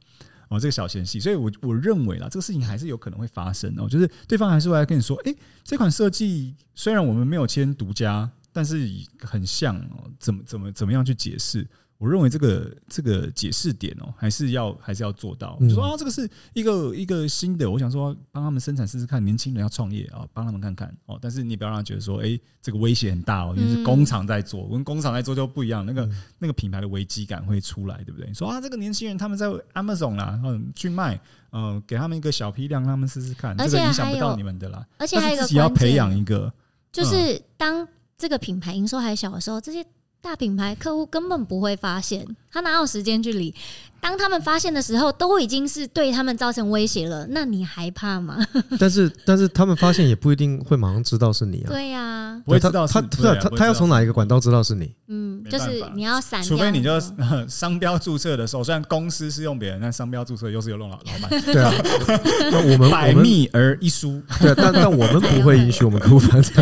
[0.54, 3.88] 哦，这个小嫌隙，所以我我认为啦，这个事情还是有可能会发生哦。
[3.88, 8.88] 就是对方还是会来跟你说，诶，这款设计虽然我们没有签独家，但是
[9.20, 11.66] 很像哦，怎么怎么怎么样去解释？
[12.04, 15.58] 我认为这个这个解释点哦，还是要还是要做到。
[15.60, 21.18] 就说啊，这个是一个一个新的，我想说帮他们生产试试看，年轻人要创业啊，帮他们看看哦。
[21.18, 26.06] 但是你不要让他觉得说，哎，这个威胁很大哦，因为是工厂在做，跟工厂在做就不一样，那个
[26.38, 28.34] 那个品牌的危机感会出来，对不对？
[28.34, 31.18] 说啊，这个年轻人他们在 Amazon 啦，嗯，去卖，
[31.52, 34.86] 嗯，给他们一个小批量，让他们试试看，这个影响不到你们的啦。
[34.98, 36.52] 而且还有自己要培养一个，
[36.92, 37.88] 就是当
[38.18, 39.82] 这个品牌营收还小的时候，这些。
[40.24, 43.52] 大品牌客户根本不会发现，他哪有时间去理？
[44.00, 47.26] 当他们发现的时候，都已经是对他们造成威胁了。
[47.30, 48.36] 那你还怕吗？
[48.78, 51.68] 但是，但是他们发现也不一定会马上知道是你啊。
[51.68, 54.94] 对呀，不会知道他他他他要从哪一个管道知道是你？
[55.08, 56.92] 嗯，就是你要闪，除非你就
[57.48, 61.42] 商标注册的时候，虽然公司是用别人，但商标注册又是有用老老板。
[61.42, 61.72] 对啊，
[62.52, 64.22] 那我们百密而一疏。
[64.40, 66.52] 对，但但我们不会允许我们客户这样子。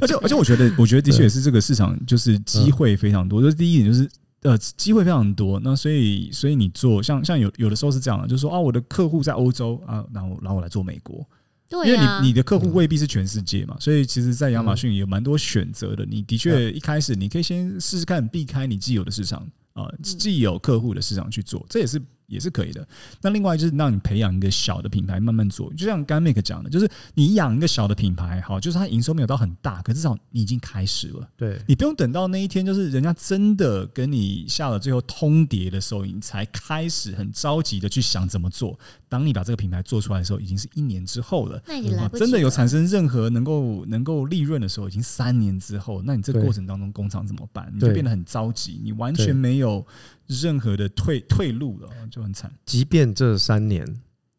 [0.00, 3.42] 而且而且，我觉得我觉得的确也是这个市场就是机会非常多。
[3.42, 4.08] 就是第一点就是。
[4.42, 11.26] 呃，机会非常多，那所以所以你做像像有有的时候是这样的，就是说啊，我的客户在欧洲啊，然后然后我来做美国，
[11.68, 16.06] 对，因为你你的客户未必是全世界嘛，所以其实，在亚马逊也有蛮多选择的。
[16.06, 22.00] 你的确一开始你可以先试试看，避开你既有的市场啊，既有客户的市场去做，这也是。
[22.26, 22.86] 也是可以的。
[23.22, 25.72] 那另外就是让你培养一个小的品牌，慢慢做。
[25.74, 31.28] 就像刚 Make 讲的，就是你养一个小的品牌，好，就是它营收没有到很大，可至少你已经开始了。
[31.36, 38.78] 对，你不用等到那一天，就是人家真的跟你下了最后通牒的时候，你才开始很着急的去想怎么做。
[39.08, 41.62] 当你把这个品牌做出来的时候，已经是一年之后了。
[41.66, 42.26] 那已经来不及了。
[42.26, 46.02] 真的有产生任何能够能够利润的时候，已经三年之后。
[46.02, 47.70] 那你这个过程当中，工厂怎么办？
[47.72, 49.86] 你就变得很着急，你完全没有。
[50.26, 52.52] 任何的退退路了，就很惨。
[52.64, 53.86] 即便这三年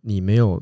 [0.02, 0.62] 你没有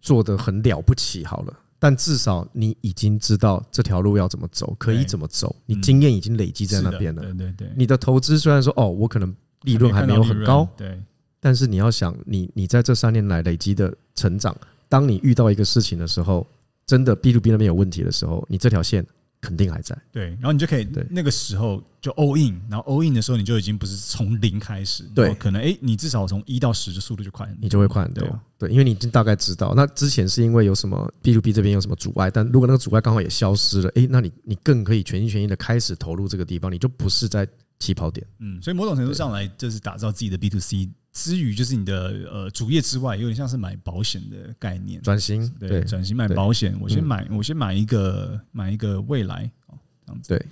[0.00, 7.22] 做的很了不起，好了，但至少你已经知道这条路要怎么走，可以怎么走，你经验已经累积在那边了。
[7.22, 11.00] 对对对，你的投资虽然说哦，我可能利润还没有很高，对，
[11.40, 14.56] 但是你要想，你你在这三年来累积的成长，
[14.88, 16.46] 当你遇到一个事情的时候，
[16.86, 19.06] 真的 B to B 那边有问题的时候，你这条线。
[19.42, 37.46] 肯定还在，对，然后你就可以那个时候就 all in，然后 all in 的时候你就已经不是从零开始，对，可能哎，你至少从一到十的速度就快，你就会快很多，对，因为你已经大概知道，那之前是因为有什么 B to B 这边有什么阻碍，但如果那个阻碍刚好也消失了，哎，那你你更可以全心全意的开始投入这个地方，你就不是在
[37.80, 38.24] 起跑点。
[38.38, 46.76] 嗯，所以某种程度上来，就是打造自己的 B to C 之余，就是你的呃主业之外，有点像是买保险的概念，转型对，转型买保险。
[46.80, 50.28] 我先买，我先买一个买一个未来哦，这样子。
[50.28, 50.46] 对。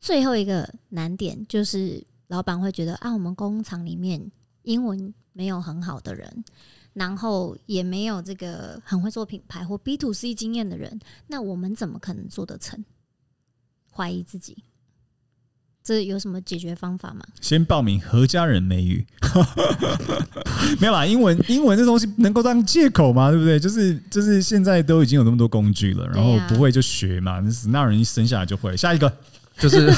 [0.00, 4.30] 最后一个难点就是，老板会觉得啊，我们工厂里面
[4.62, 6.44] 英文没有很好的人，
[6.94, 12.82] 然后也没有这个很会做品牌或 B to C 经验的人，那我们怎么可能做得成？
[13.92, 14.64] 怀疑自己，
[15.82, 17.20] 这有什么解决方法吗？
[17.40, 19.04] 先报名何家人美语，
[20.78, 21.04] 没有啦。
[21.06, 23.30] 英文英文这东西能够当借口吗？
[23.30, 23.58] 对不对？
[23.58, 27.40] 就是就是现在都已经有那么多工具了，然后不会就学嘛。
[27.40, 28.76] 那那人一生下来就会。
[28.76, 29.12] 下一个。
[29.58, 29.92] 就是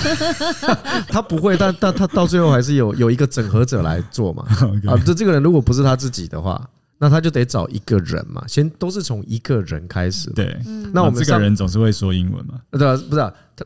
[1.06, 4.44] 他不会，但但他到最后还是有有一个整合者来做嘛。
[4.90, 6.68] 啊，这这个人如果不是他自己的话，
[6.98, 8.42] 那他就得找一个人嘛。
[8.48, 10.30] 先都是从一个人开始。
[10.30, 10.60] 对，
[10.92, 12.54] 那我们这个人总是会说英文嘛？
[12.72, 13.00] 对吧？
[13.08, 13.64] 不是啊，他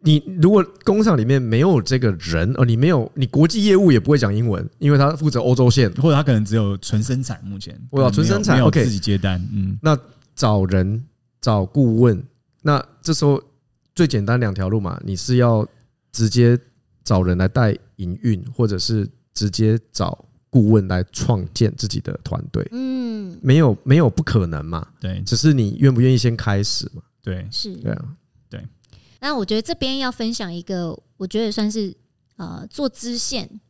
[0.00, 9.40] 你如果工厂里面没有这个人，哦，你没有你国际业务也不会讲英文，因为他负责欧洲线，或者他可能只有纯生产，目前我要纯生产，OK，自己接单。
[9.52, 9.98] 嗯，那
[10.34, 11.04] 找人
[11.40, 12.22] 找顾问，
[12.62, 13.42] 那这时候。
[13.94, 15.66] 最简单两条路嘛，你是要
[16.12, 16.56] 直接
[17.02, 22.64] 找人来带营运，或者是直接找顾问来创建自己的团队。
[22.70, 24.86] 嗯，没有没有不可能嘛。
[25.00, 27.02] 对，只是你愿不愿意先开始嘛。
[27.24, 28.08] 对，是，对啊，对。
[29.20, 31.94] 那我觉得这边要分享一个，我觉得算是
[32.36, 33.60] 呃做支线。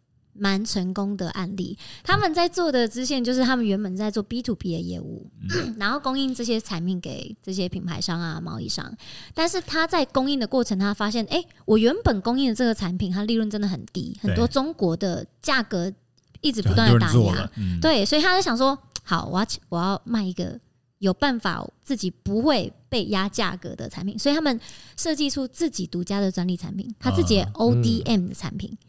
[0.40, 8.96] 蛮成功的案例，他们在做的支线就是他们原本在做 B to B 的业务，嗯、 然后供应这些产品给这些品牌商啊、贸易商。
[9.34, 15.92] 但是他在供应的过程，他发现，哎、欸，我原本供应的这个产品，它利润真的很低，很多中国的价格
[16.40, 20.56] 一直不断的打压，嗯、对，所以他就想说，好，我要我要卖一个
[20.98, 24.60] 有办法自己不会被压价格的产品，所以他们
[24.96, 28.70] 设计出自己独家的专利产品，他自己 ODM 的产品。
[28.72, 28.84] 嗯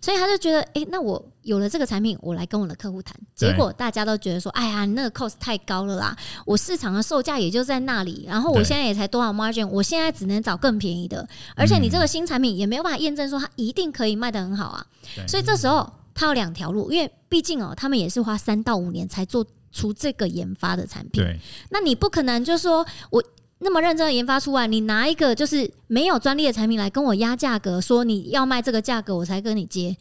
[0.00, 3.14] 所以他就觉得，哎、欸，那我有了这个产品，我来跟我的客户谈。
[3.34, 14.86] 结果大家都觉得说，哎呀，你那个 cost 太高了啦，我市场的售价也就在那里，然后我现在也才多少 margin，我现在只能找更便宜的，而且你这个新产品也没有办法验证说它一定可以卖得很好啊。
[15.28, 19.44] 所以这时候他有两条路，因为毕竟哦，他们也是花三到五年才做
[19.74, 21.22] 出这个研发的产品。
[21.22, 23.22] 对，那你不可能就说我。
[23.58, 29.96] 那么认真的研发出来，你拿一个就是没有专利的产品来跟我压价格，说你要卖这个价格我才跟你接，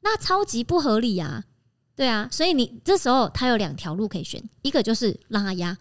[0.00, 1.44] 那超级不合理啊！
[1.94, 5.76] 对啊，所以你这时候他有两条路可以选，一个就是让他压，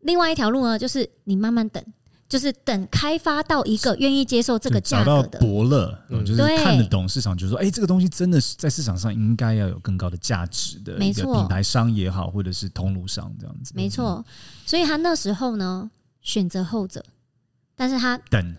[0.00, 1.82] 另外一条路呢就是你慢慢等。
[2.32, 5.38] 就是等开发到一个愿意接受这个价格的。
[5.38, 14.24] 伯乐，嗯，就是看得懂市场，就是说，哎，这个东西真的是在市场上应该要有更高的价值的，没错，品牌商也好，或者是通路商这样子，没错。
[14.64, 15.90] 所以他那时候呢
[16.22, 17.04] 选择后者，
[17.76, 18.56] 但是他等。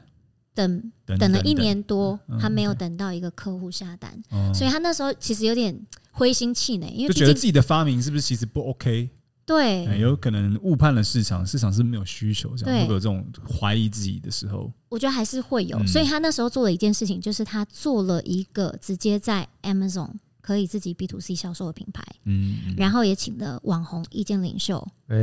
[0.55, 4.13] 等等了一年多，他没有等到一个客户下单，
[4.53, 5.75] 所以他那时候其实有点
[6.11, 9.09] 灰心气馁，因为就觉得自己的发明是不是其实不 OK。
[9.45, 14.71] 对、欸，有可能误判了市场，市场是没有需求，这样会不会有这种怀疑自己的时候？
[14.87, 25.17] 我觉得还是会有，所以他那时候做了一件事情，就是他做了一个直接在 Amazon 可以自己 B to C 销售的品牌，嗯，然后也请了网红意见领袖，哎、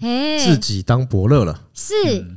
[0.00, 1.92] 欸，自己当伯乐了，是。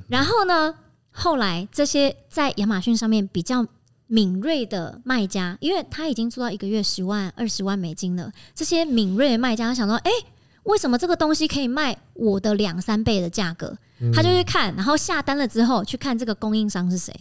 [0.09, 0.75] 然后呢，
[1.11, 3.65] 后来这些在亚马逊上面比较
[4.07, 10.25] 敏锐的卖家，因为他已经做到一个月十万、二十万美金了，这些敏锐的卖家他想说，哎、欸。
[10.65, 13.75] 为什么这个东西可以卖我的两三倍的价格？
[14.13, 17.13] 他就去看，然后下单了之后去看这个供应商是谁。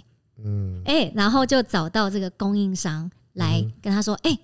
[0.44, 4.36] 嗯，哎，然后就找到这个供应商来跟他说：“哎，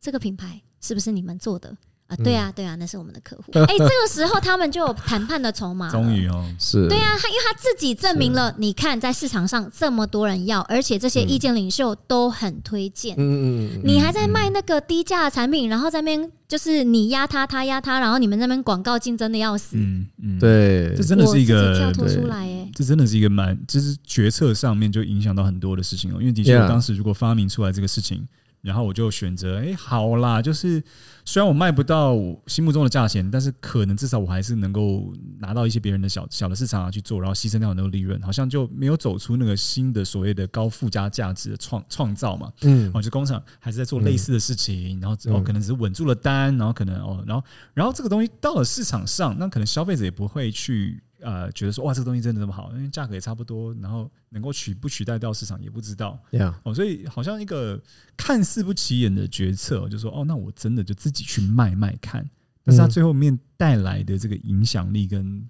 [0.00, 1.76] 这个品牌是不是你们做的？”
[2.06, 3.44] 啊，对啊，对啊，那是我们的客户。
[3.58, 5.90] 哎，这个时候他们就有谈判的筹码。
[5.90, 6.86] 终于哦，是。
[6.86, 13.16] 对啊，他因为他自己证明了，你看在市场上这么多人要，而且这些意见领袖都很推荐。
[13.16, 13.80] 嗯嗯嗯。
[13.82, 19.76] 你还在卖那个低价的产品，然后在那边就是你压他，他压他，然后你们那边广告竞争的要死。
[19.78, 20.38] 嗯嗯。
[20.38, 26.18] 对，这真的是一个跳脱出来哎，这真的是一个蛮，就是决策上面就影响到很多的事情哦。
[26.20, 28.28] 因为的确，当时如果发明出来这个事情。
[28.64, 30.82] 然后我就选择，哎，好啦，就是
[31.22, 42.50] 虽然我卖不到心目中的价钱，但是可能至少我还是能够拿到一些别人的小小的市场啊去做，然后牺牲掉很多利润，好像就没有走出那个新的所谓的高附加价值的创创造嘛。
[42.62, 51.02] 嗯，哦，就工厂还是在做类似的事情，然后之后可能只是稳住了单，然后可能哦，然后然后这个东西到了市场上，那可能消费者也不会去。
[51.24, 56.18] 呃，觉得说哇，这个东西真的这么好，因为价格也差不多，然后能够取不取代掉市场也不知道。
[56.30, 56.54] Yeah.
[56.62, 57.80] 哦，所以好像一个
[58.16, 62.28] 看似不起眼的决策，就说哦，那我真的就自己去卖卖看。
[62.62, 65.46] 但是它最后面带来的这个影响力跟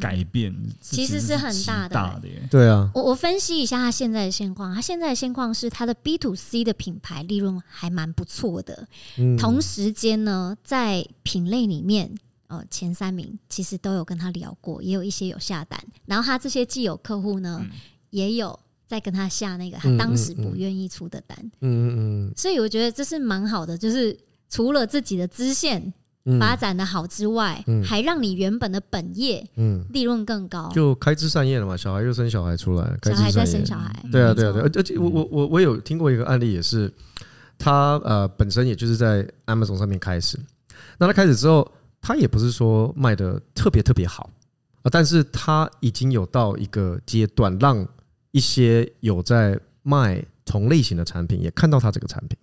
[0.00, 0.50] 改变，
[0.80, 2.48] 其实是很大的，大的耶。
[2.50, 12.14] 对啊，我我分析一下他现在的现况，他现在的现况是他的 B to C 的品牌利润还蛮不错的，嗯、同时间呢，在品类里面，
[12.56, 17.70] 呃，前三名其实都有跟他聊过，也有一些有下单，然后他这些既有客户呢，嗯、
[18.10, 24.16] 也有在跟他下那个他当时不愿意出的单，嗯嗯嗯，所以我觉得这是蛮好的，就是
[24.48, 25.92] 除了自己的支线。
[26.40, 29.46] 发展的好之外，嗯、还让你原本的本业
[29.90, 31.76] 利润更高，就开枝散叶了嘛。
[31.76, 36.90] 小孩又生小孩出来，小孩在生小孩，对啊对啊对，而且我我我我有听过一个案例，也是
[37.58, 40.40] 他呃本身也就是在 Amazon 上面开始，
[40.96, 41.70] 那他开始之后，
[42.04, 44.28] 他也不是说卖的特别特别好
[44.82, 47.88] 啊，但是他已经有到一个阶段，让
[48.30, 52.36] 一些有在卖同类型的产品也看到他这个产品，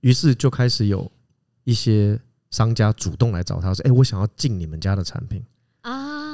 [0.00, 1.12] 于是就开始有
[1.64, 2.18] 一些。
[2.52, 5.44] 商家主动来找他说：“哎，我想要进你们家的产品！”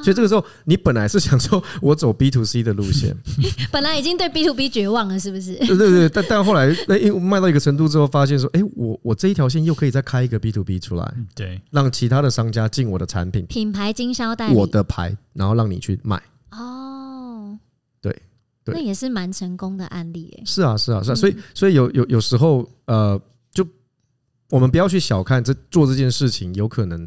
[0.02, 3.16] 所以这个时候，你本来是想说我走 B to C 的路线，
[3.70, 5.54] 本来已经对 B to B 绝望了，是不是？
[5.58, 17.58] 对对对，但但后来，那因为卖到一个程度之后，发现说：“哎，我我这一条线又可以再开一个 B to B 出来，对，让其他的商家进我的产品，品牌经销代理我的牌，然后让你去卖。”哦，
[18.00, 18.12] 对
[18.64, 20.42] 对，那也是蛮成功的案例诶。
[20.44, 23.20] 是啊是啊是啊，所以所以有有有时候呃。
[23.54, 23.66] 就
[24.48, 27.06] 我们不要去小看这做这件事情有可能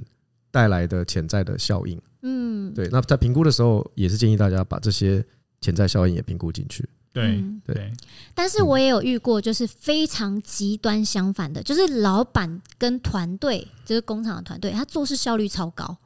[0.52, 2.00] 带来的潜在的效应。
[2.28, 2.90] 嗯，对。
[2.92, 5.24] 那在评估的时候，也是建议大家把这些
[5.62, 6.88] 潜在效应也评估进去。
[7.14, 7.94] 对对。
[8.34, 15.98] 但是我也有遇过，就是非常极端相反的，就是老板跟团队，就是工厂的团队，他做事效率超高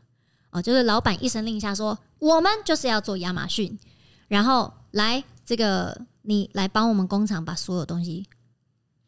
[0.51, 0.61] 哦。
[0.61, 3.79] 就是老板一声令下说，我们就是要做亚马逊，
[4.27, 8.25] 然后来这个你来帮我们工厂把所有东西。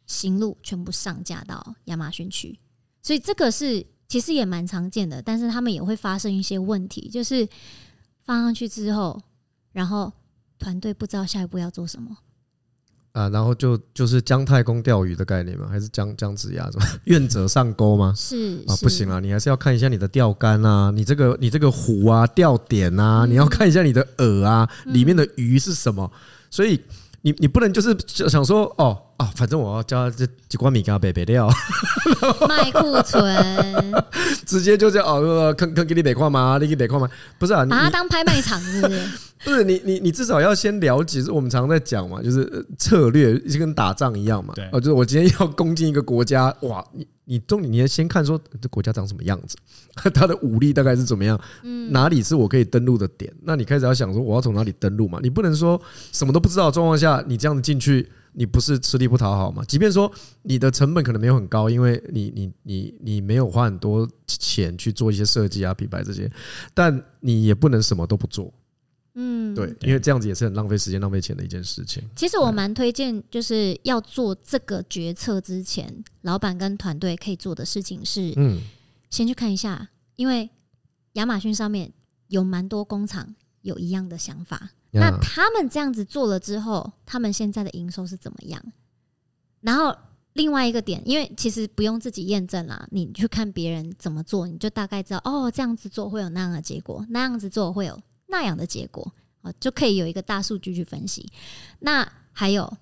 [0.04, 2.58] 行路全部上架到亚马逊去，
[3.00, 7.48] 所以这个是其实也蛮常见的，但是他们也会发生一些问题，就是
[8.22, 9.18] 放上去之后，
[9.72, 10.12] 然后
[10.58, 12.14] 团队不知道下一步要做什么
[13.12, 15.66] 啊，然后就就是姜太公钓鱼的概念吗？
[15.66, 18.12] 还是姜姜子牙什么 愿者上钩吗？
[18.14, 26.12] 是啊，不行啊，你还是要看一下你的钓竿啊，你这个你这个壶啊，钓点啊，你要看一下你的饵啊，里面的鱼是什么，
[26.50, 26.78] 所以。
[27.24, 31.48] 你你不能就是想说哦啊，反正我要加这几罐米给他备备料，
[32.48, 33.24] 卖库存，
[34.46, 36.58] 直接就这样哦，坑坑给你得矿吗？
[36.60, 37.08] 你给得矿吗？
[37.38, 39.00] 不是啊，把它当拍卖场是不是？
[39.44, 44.54] 不是你你你至少要先了解，是我们常常在讲嘛，就是策略就跟打仗一样嘛。
[44.54, 49.56] 对，就是我今天要攻进一个国家，哇，你你重点你要先看说这国家长什么样子，
[50.14, 53.32] 它的武力大概是怎么样，嗯，哪里是我可以登陆的点？
[53.42, 55.18] 那你开始要想说我要从哪里登陆嘛？
[55.20, 55.80] 你不能说
[56.12, 59.64] 什么都不知道的状况下，你这样子进去，你不是吃力不讨好吗？
[59.66, 60.10] 即便说
[60.42, 66.30] 你的成本可能没有很高，因为你你你你没有花很多钱去做一些设计啊、品牌这些，
[66.72, 68.52] 但你也不能什么都不做。
[69.14, 72.02] 嗯，对，因为这样子也是很浪费时间、浪费钱的一件事情。
[72.16, 78.62] 其实我蛮推荐，就是要做这个决策之前，老板跟团队可以做的事情是，嗯，
[79.10, 80.48] 先去看一下，因为
[81.12, 81.92] 亚马逊上面
[82.28, 84.70] 有蛮多工厂有一样的想法。
[84.92, 88.62] 那他们这样子做了之后，他们现在的营收是怎么样？
[89.60, 89.96] 然后
[90.34, 98.00] 另外一个点，因为其实不用自己验证啦，你去看别人怎么做，你就大概知道哦，这样子做会有那样的结果，那样子做会有。
[98.28, 99.12] 那样的结果
[99.42, 101.30] 啊，就可以有一个大数据去分析。
[101.80, 102.78] 那还有，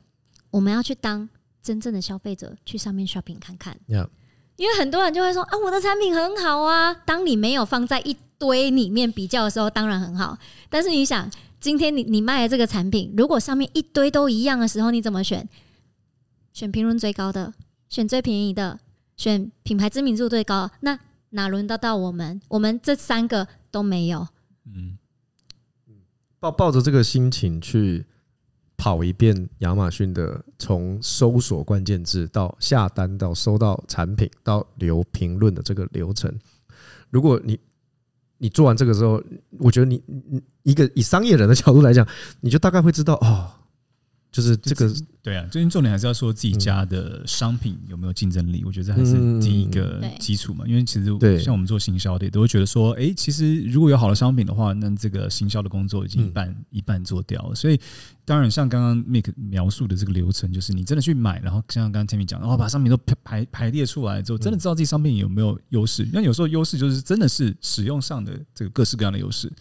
[0.48, 1.28] 我们要去当
[1.60, 3.76] 真正的消费者，去上面 shopping 看看。
[3.88, 4.08] Yeah.
[4.60, 6.92] 因为很多人就会说啊，我的产品很好啊。
[6.92, 10.36] 当你没有放在一堆里面比较的时候，当然很好。
[10.68, 15.48] 但是你想，今天你你卖的这个产品，如果上面一堆都一样的时候，你怎么选？
[16.52, 17.54] 选评论最高的，
[17.88, 18.78] 选最便宜的，
[19.16, 20.70] 选品牌知名度最高。
[20.80, 20.98] 那
[21.30, 22.42] 哪轮得到我们？
[22.48, 24.28] 我们这三个都没有。
[24.66, 24.98] 嗯。
[26.38, 28.04] 抱抱着这个心情去
[28.80, 36.34] 跑一遍亚马逊的，从搜索关键字到下单到收到产品到留评论的这个流程。
[37.10, 37.60] 如果你
[38.38, 39.22] 你做完这个之后，
[39.58, 42.08] 我觉得你你一个以商业人的角度来讲，
[42.40, 43.50] 你就大概会知道哦。
[44.32, 44.90] 就是这个，
[45.22, 50.64] 对啊，最近重点还是要说自己家的商品有没有竞争力，我觉得这还是第一个基础嘛。
[50.66, 57.54] 因为其实像我们做行销的，都会觉得说，哎，其实如果有好的商品的话，那这个行销的工作已经一半一半做掉了。
[57.54, 57.78] 所以，
[58.24, 66.08] 当然像刚刚 Mick 描述的这个流程，就是你真的去买，然后像刚刚 Tammy 讲，然后把商品都排排排列出来之后，真的知道自己商品有没有优势。
[66.12, 69.52] 那有时候优势就是真的是使用上的这个各式各样的优势。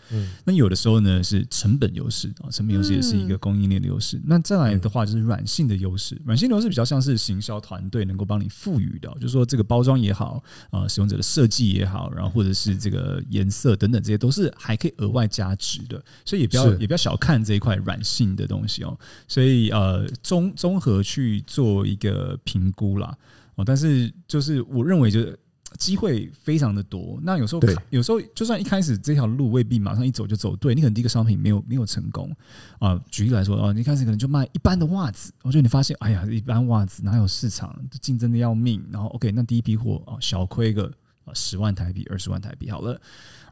[0.46, 4.22] 那有的时候呢是成本优势啊，成本优势也是一个供应链的优势。
[4.24, 6.16] 那再来的话就是软性的优势。
[6.24, 16.00] 软性的优势比较像是行销团队能够帮你赋予的，就是说这个包装也好，啊、呃，使用者的设计也好，然后或者是这个颜色等等，这些都是还可以额外加值的。
[16.24, 18.96] 所以也不要也不要小看这一块软性的东西哦。
[19.28, 23.18] 所以呃，综综合去做一个评估啦。
[23.56, 25.38] 哦，但是就是我认为就是。
[25.78, 32.36] 机会非常的多，那有时候有时候就算一开始这条路未必马上一走就走对，你可能第一个商品没有没有成功
[32.80, 33.00] 啊。
[33.10, 38.84] 举例来说啊，你一开始可能就卖一般的袜子，我觉得你发现哎呀，一般袜子哪有市场，竞争的要命。
[38.92, 40.92] 然后 OK，那第一批货啊，小亏个
[41.26, 43.00] 啊十万台币、二十万台币好了。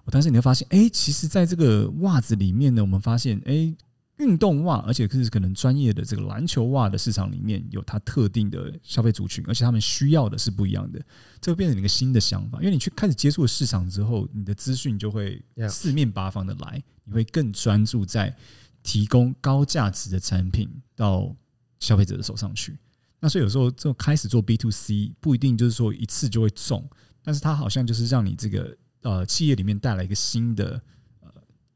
[0.09, 3.75] 但是你会发现，哎，其实在这个袜子里面呢，我们发现哎。
[4.17, 10.99] 运动袜，而且是可能专业的这个篮球袜的市场里面有它特定的消费族群，而且他们需要的是不一样的，
[11.39, 12.57] 这会变成一个新的想法。
[12.59, 15.39] 因为你去开始接触市场之后，你的资讯就会
[15.69, 18.35] 四面八方的来，你会更专注在
[18.81, 21.35] 提供高价值的产品到
[21.79, 22.75] 消费者的手上去。
[23.19, 26.89] 那所以有时候就开始做 B to C，不一定就是说一次就会中，
[27.21, 30.81] 但是它好像就是让你这个呃企业里面带来一个新的。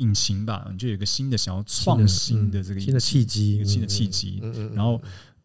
[0.02, 4.42] 引擎吧，你就有一个新的想要创新的这个新的契机，一个新的契机。
[4.74, 5.00] 然后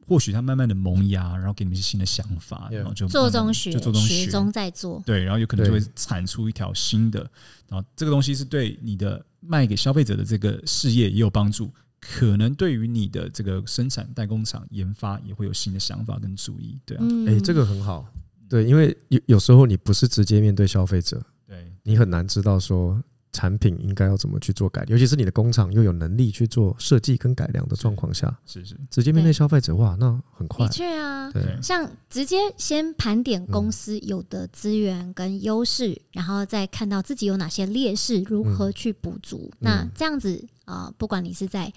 [0.06, 5.02] 或许它慢慢的萌芽，然后给你们一些新的想法，然后就做中学，就做中学，学中在做。
[5.04, 7.20] 对，然后有可能就会产出一条新的。
[7.68, 16.78] 然后这个东西是对你的卖给消费者的这个事业也有帮助，可能对于你的这个生产代工厂研发也会有新的想法跟注意。
[16.86, 18.06] 对啊，哎，这个很好。
[18.48, 23.02] 对，因为有有时候你不是直接面对消费者，对你很难知道说。
[23.36, 30.66] 产品应该要怎么去做改良，尤其是你的工厂又有能力去做设计跟改良的状况下，是是直接面对消费者哇，那很快。
[30.66, 39.64] 的确啊，对，像直接先盘点公司有的资源跟优势，嗯，然后再看到自己有哪些劣势，如何去补足，嗯。
[39.66, 41.70] 那这样子啊，呃，不管你是在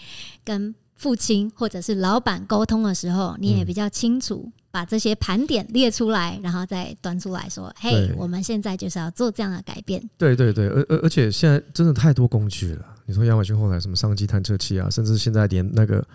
[0.46, 4.50] 跟父亲或者是老板沟通的时候，你也比较清楚。
[4.70, 12.86] 嗯把这些盘点列出来，然后再端出来说：“嘿，我们现在就是要做这样的改变。”对对对，而而而且现在真的太多工具了。
[13.08, 16.08] 你说亚马逊后台什么商机探测器啊，甚至现在连那个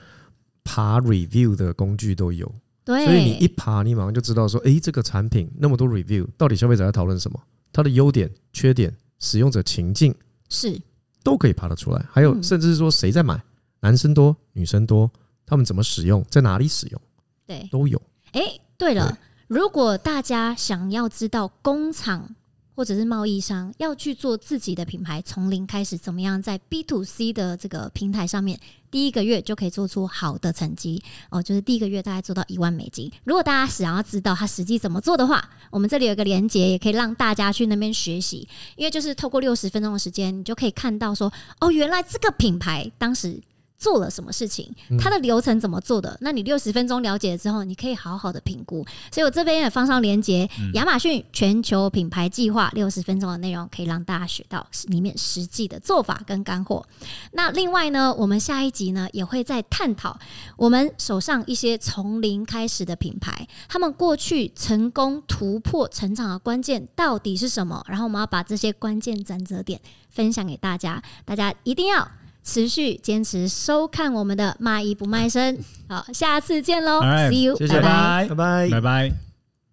[0.63, 2.49] 爬 review 的工具都有。
[2.85, 7.41] 对，所以你一爬，你马上就知道说：“哎，这个产品那么多 review，到底消费者在讨论什么？
[7.73, 10.15] 它的优点、缺点、使用者情境
[10.49, 10.81] 是
[11.25, 12.07] 都可以爬得出来。
[12.09, 13.43] 还有，甚至是说谁在买，
[13.81, 15.11] 男生多、女生多，
[15.45, 17.01] 他们怎么使用，在哪里使用，
[17.47, 18.01] 对，都有。
[18.35, 19.17] 哎，对了，
[19.47, 22.35] 如果大家想要知道工厂
[22.75, 28.59] 或者是贸易商要去做自己的品牌，从零开始，怎么样在 B to C 的这个平台上面，
[28.91, 33.09] 第一个月就可以做出好的成绩哦，就是第一个月大概做到一万美金。
[33.23, 43.41] 如果大家想要知道他实际怎么做的话，我们这里有个连接，也可以让大家去那边学习，因为就是透过六十分钟的时间，你就可以看到说，哦，原来这个品牌当时。
[43.79, 44.73] 做了什么事情？
[44.99, 46.17] 它的流程怎么做的？
[46.21, 48.85] 那你六十分钟了解了之后，你可以好好的评估。
[49.13, 56.87] 所以我这边也放上连接，亚马逊全球品牌计划六十分钟的内容，可以让大家学到里面实际的做法跟干货。
[57.33, 60.19] 那另外呢，我们下一集呢也会再探讨
[60.57, 67.85] 我们手上一些从零开始的品牌，他们过去成功突破成长的关键到底是什么？
[67.89, 72.09] 然后我们要把这些关键转折点分享给大家，大家一定要。
[72.45, 79.13] 持续坚持收看我们的卖艺不卖身， 好，下次见喽，See you，谢谢，拜拜，拜拜，拜拜。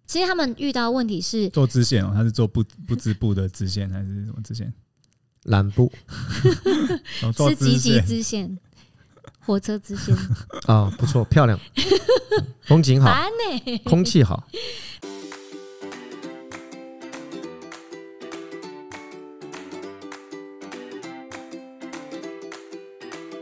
[0.06, 4.72] 其实他们遇到问题是做支线哦，他是做不不织布的支线还是什么支线？
[5.44, 5.92] 蓝布，
[7.48, 8.58] 是积极支线，
[9.40, 10.14] 火车支线。
[10.66, 11.58] 啊， 不错，漂亮，
[12.62, 13.14] 风景好，
[13.84, 14.46] 空气好。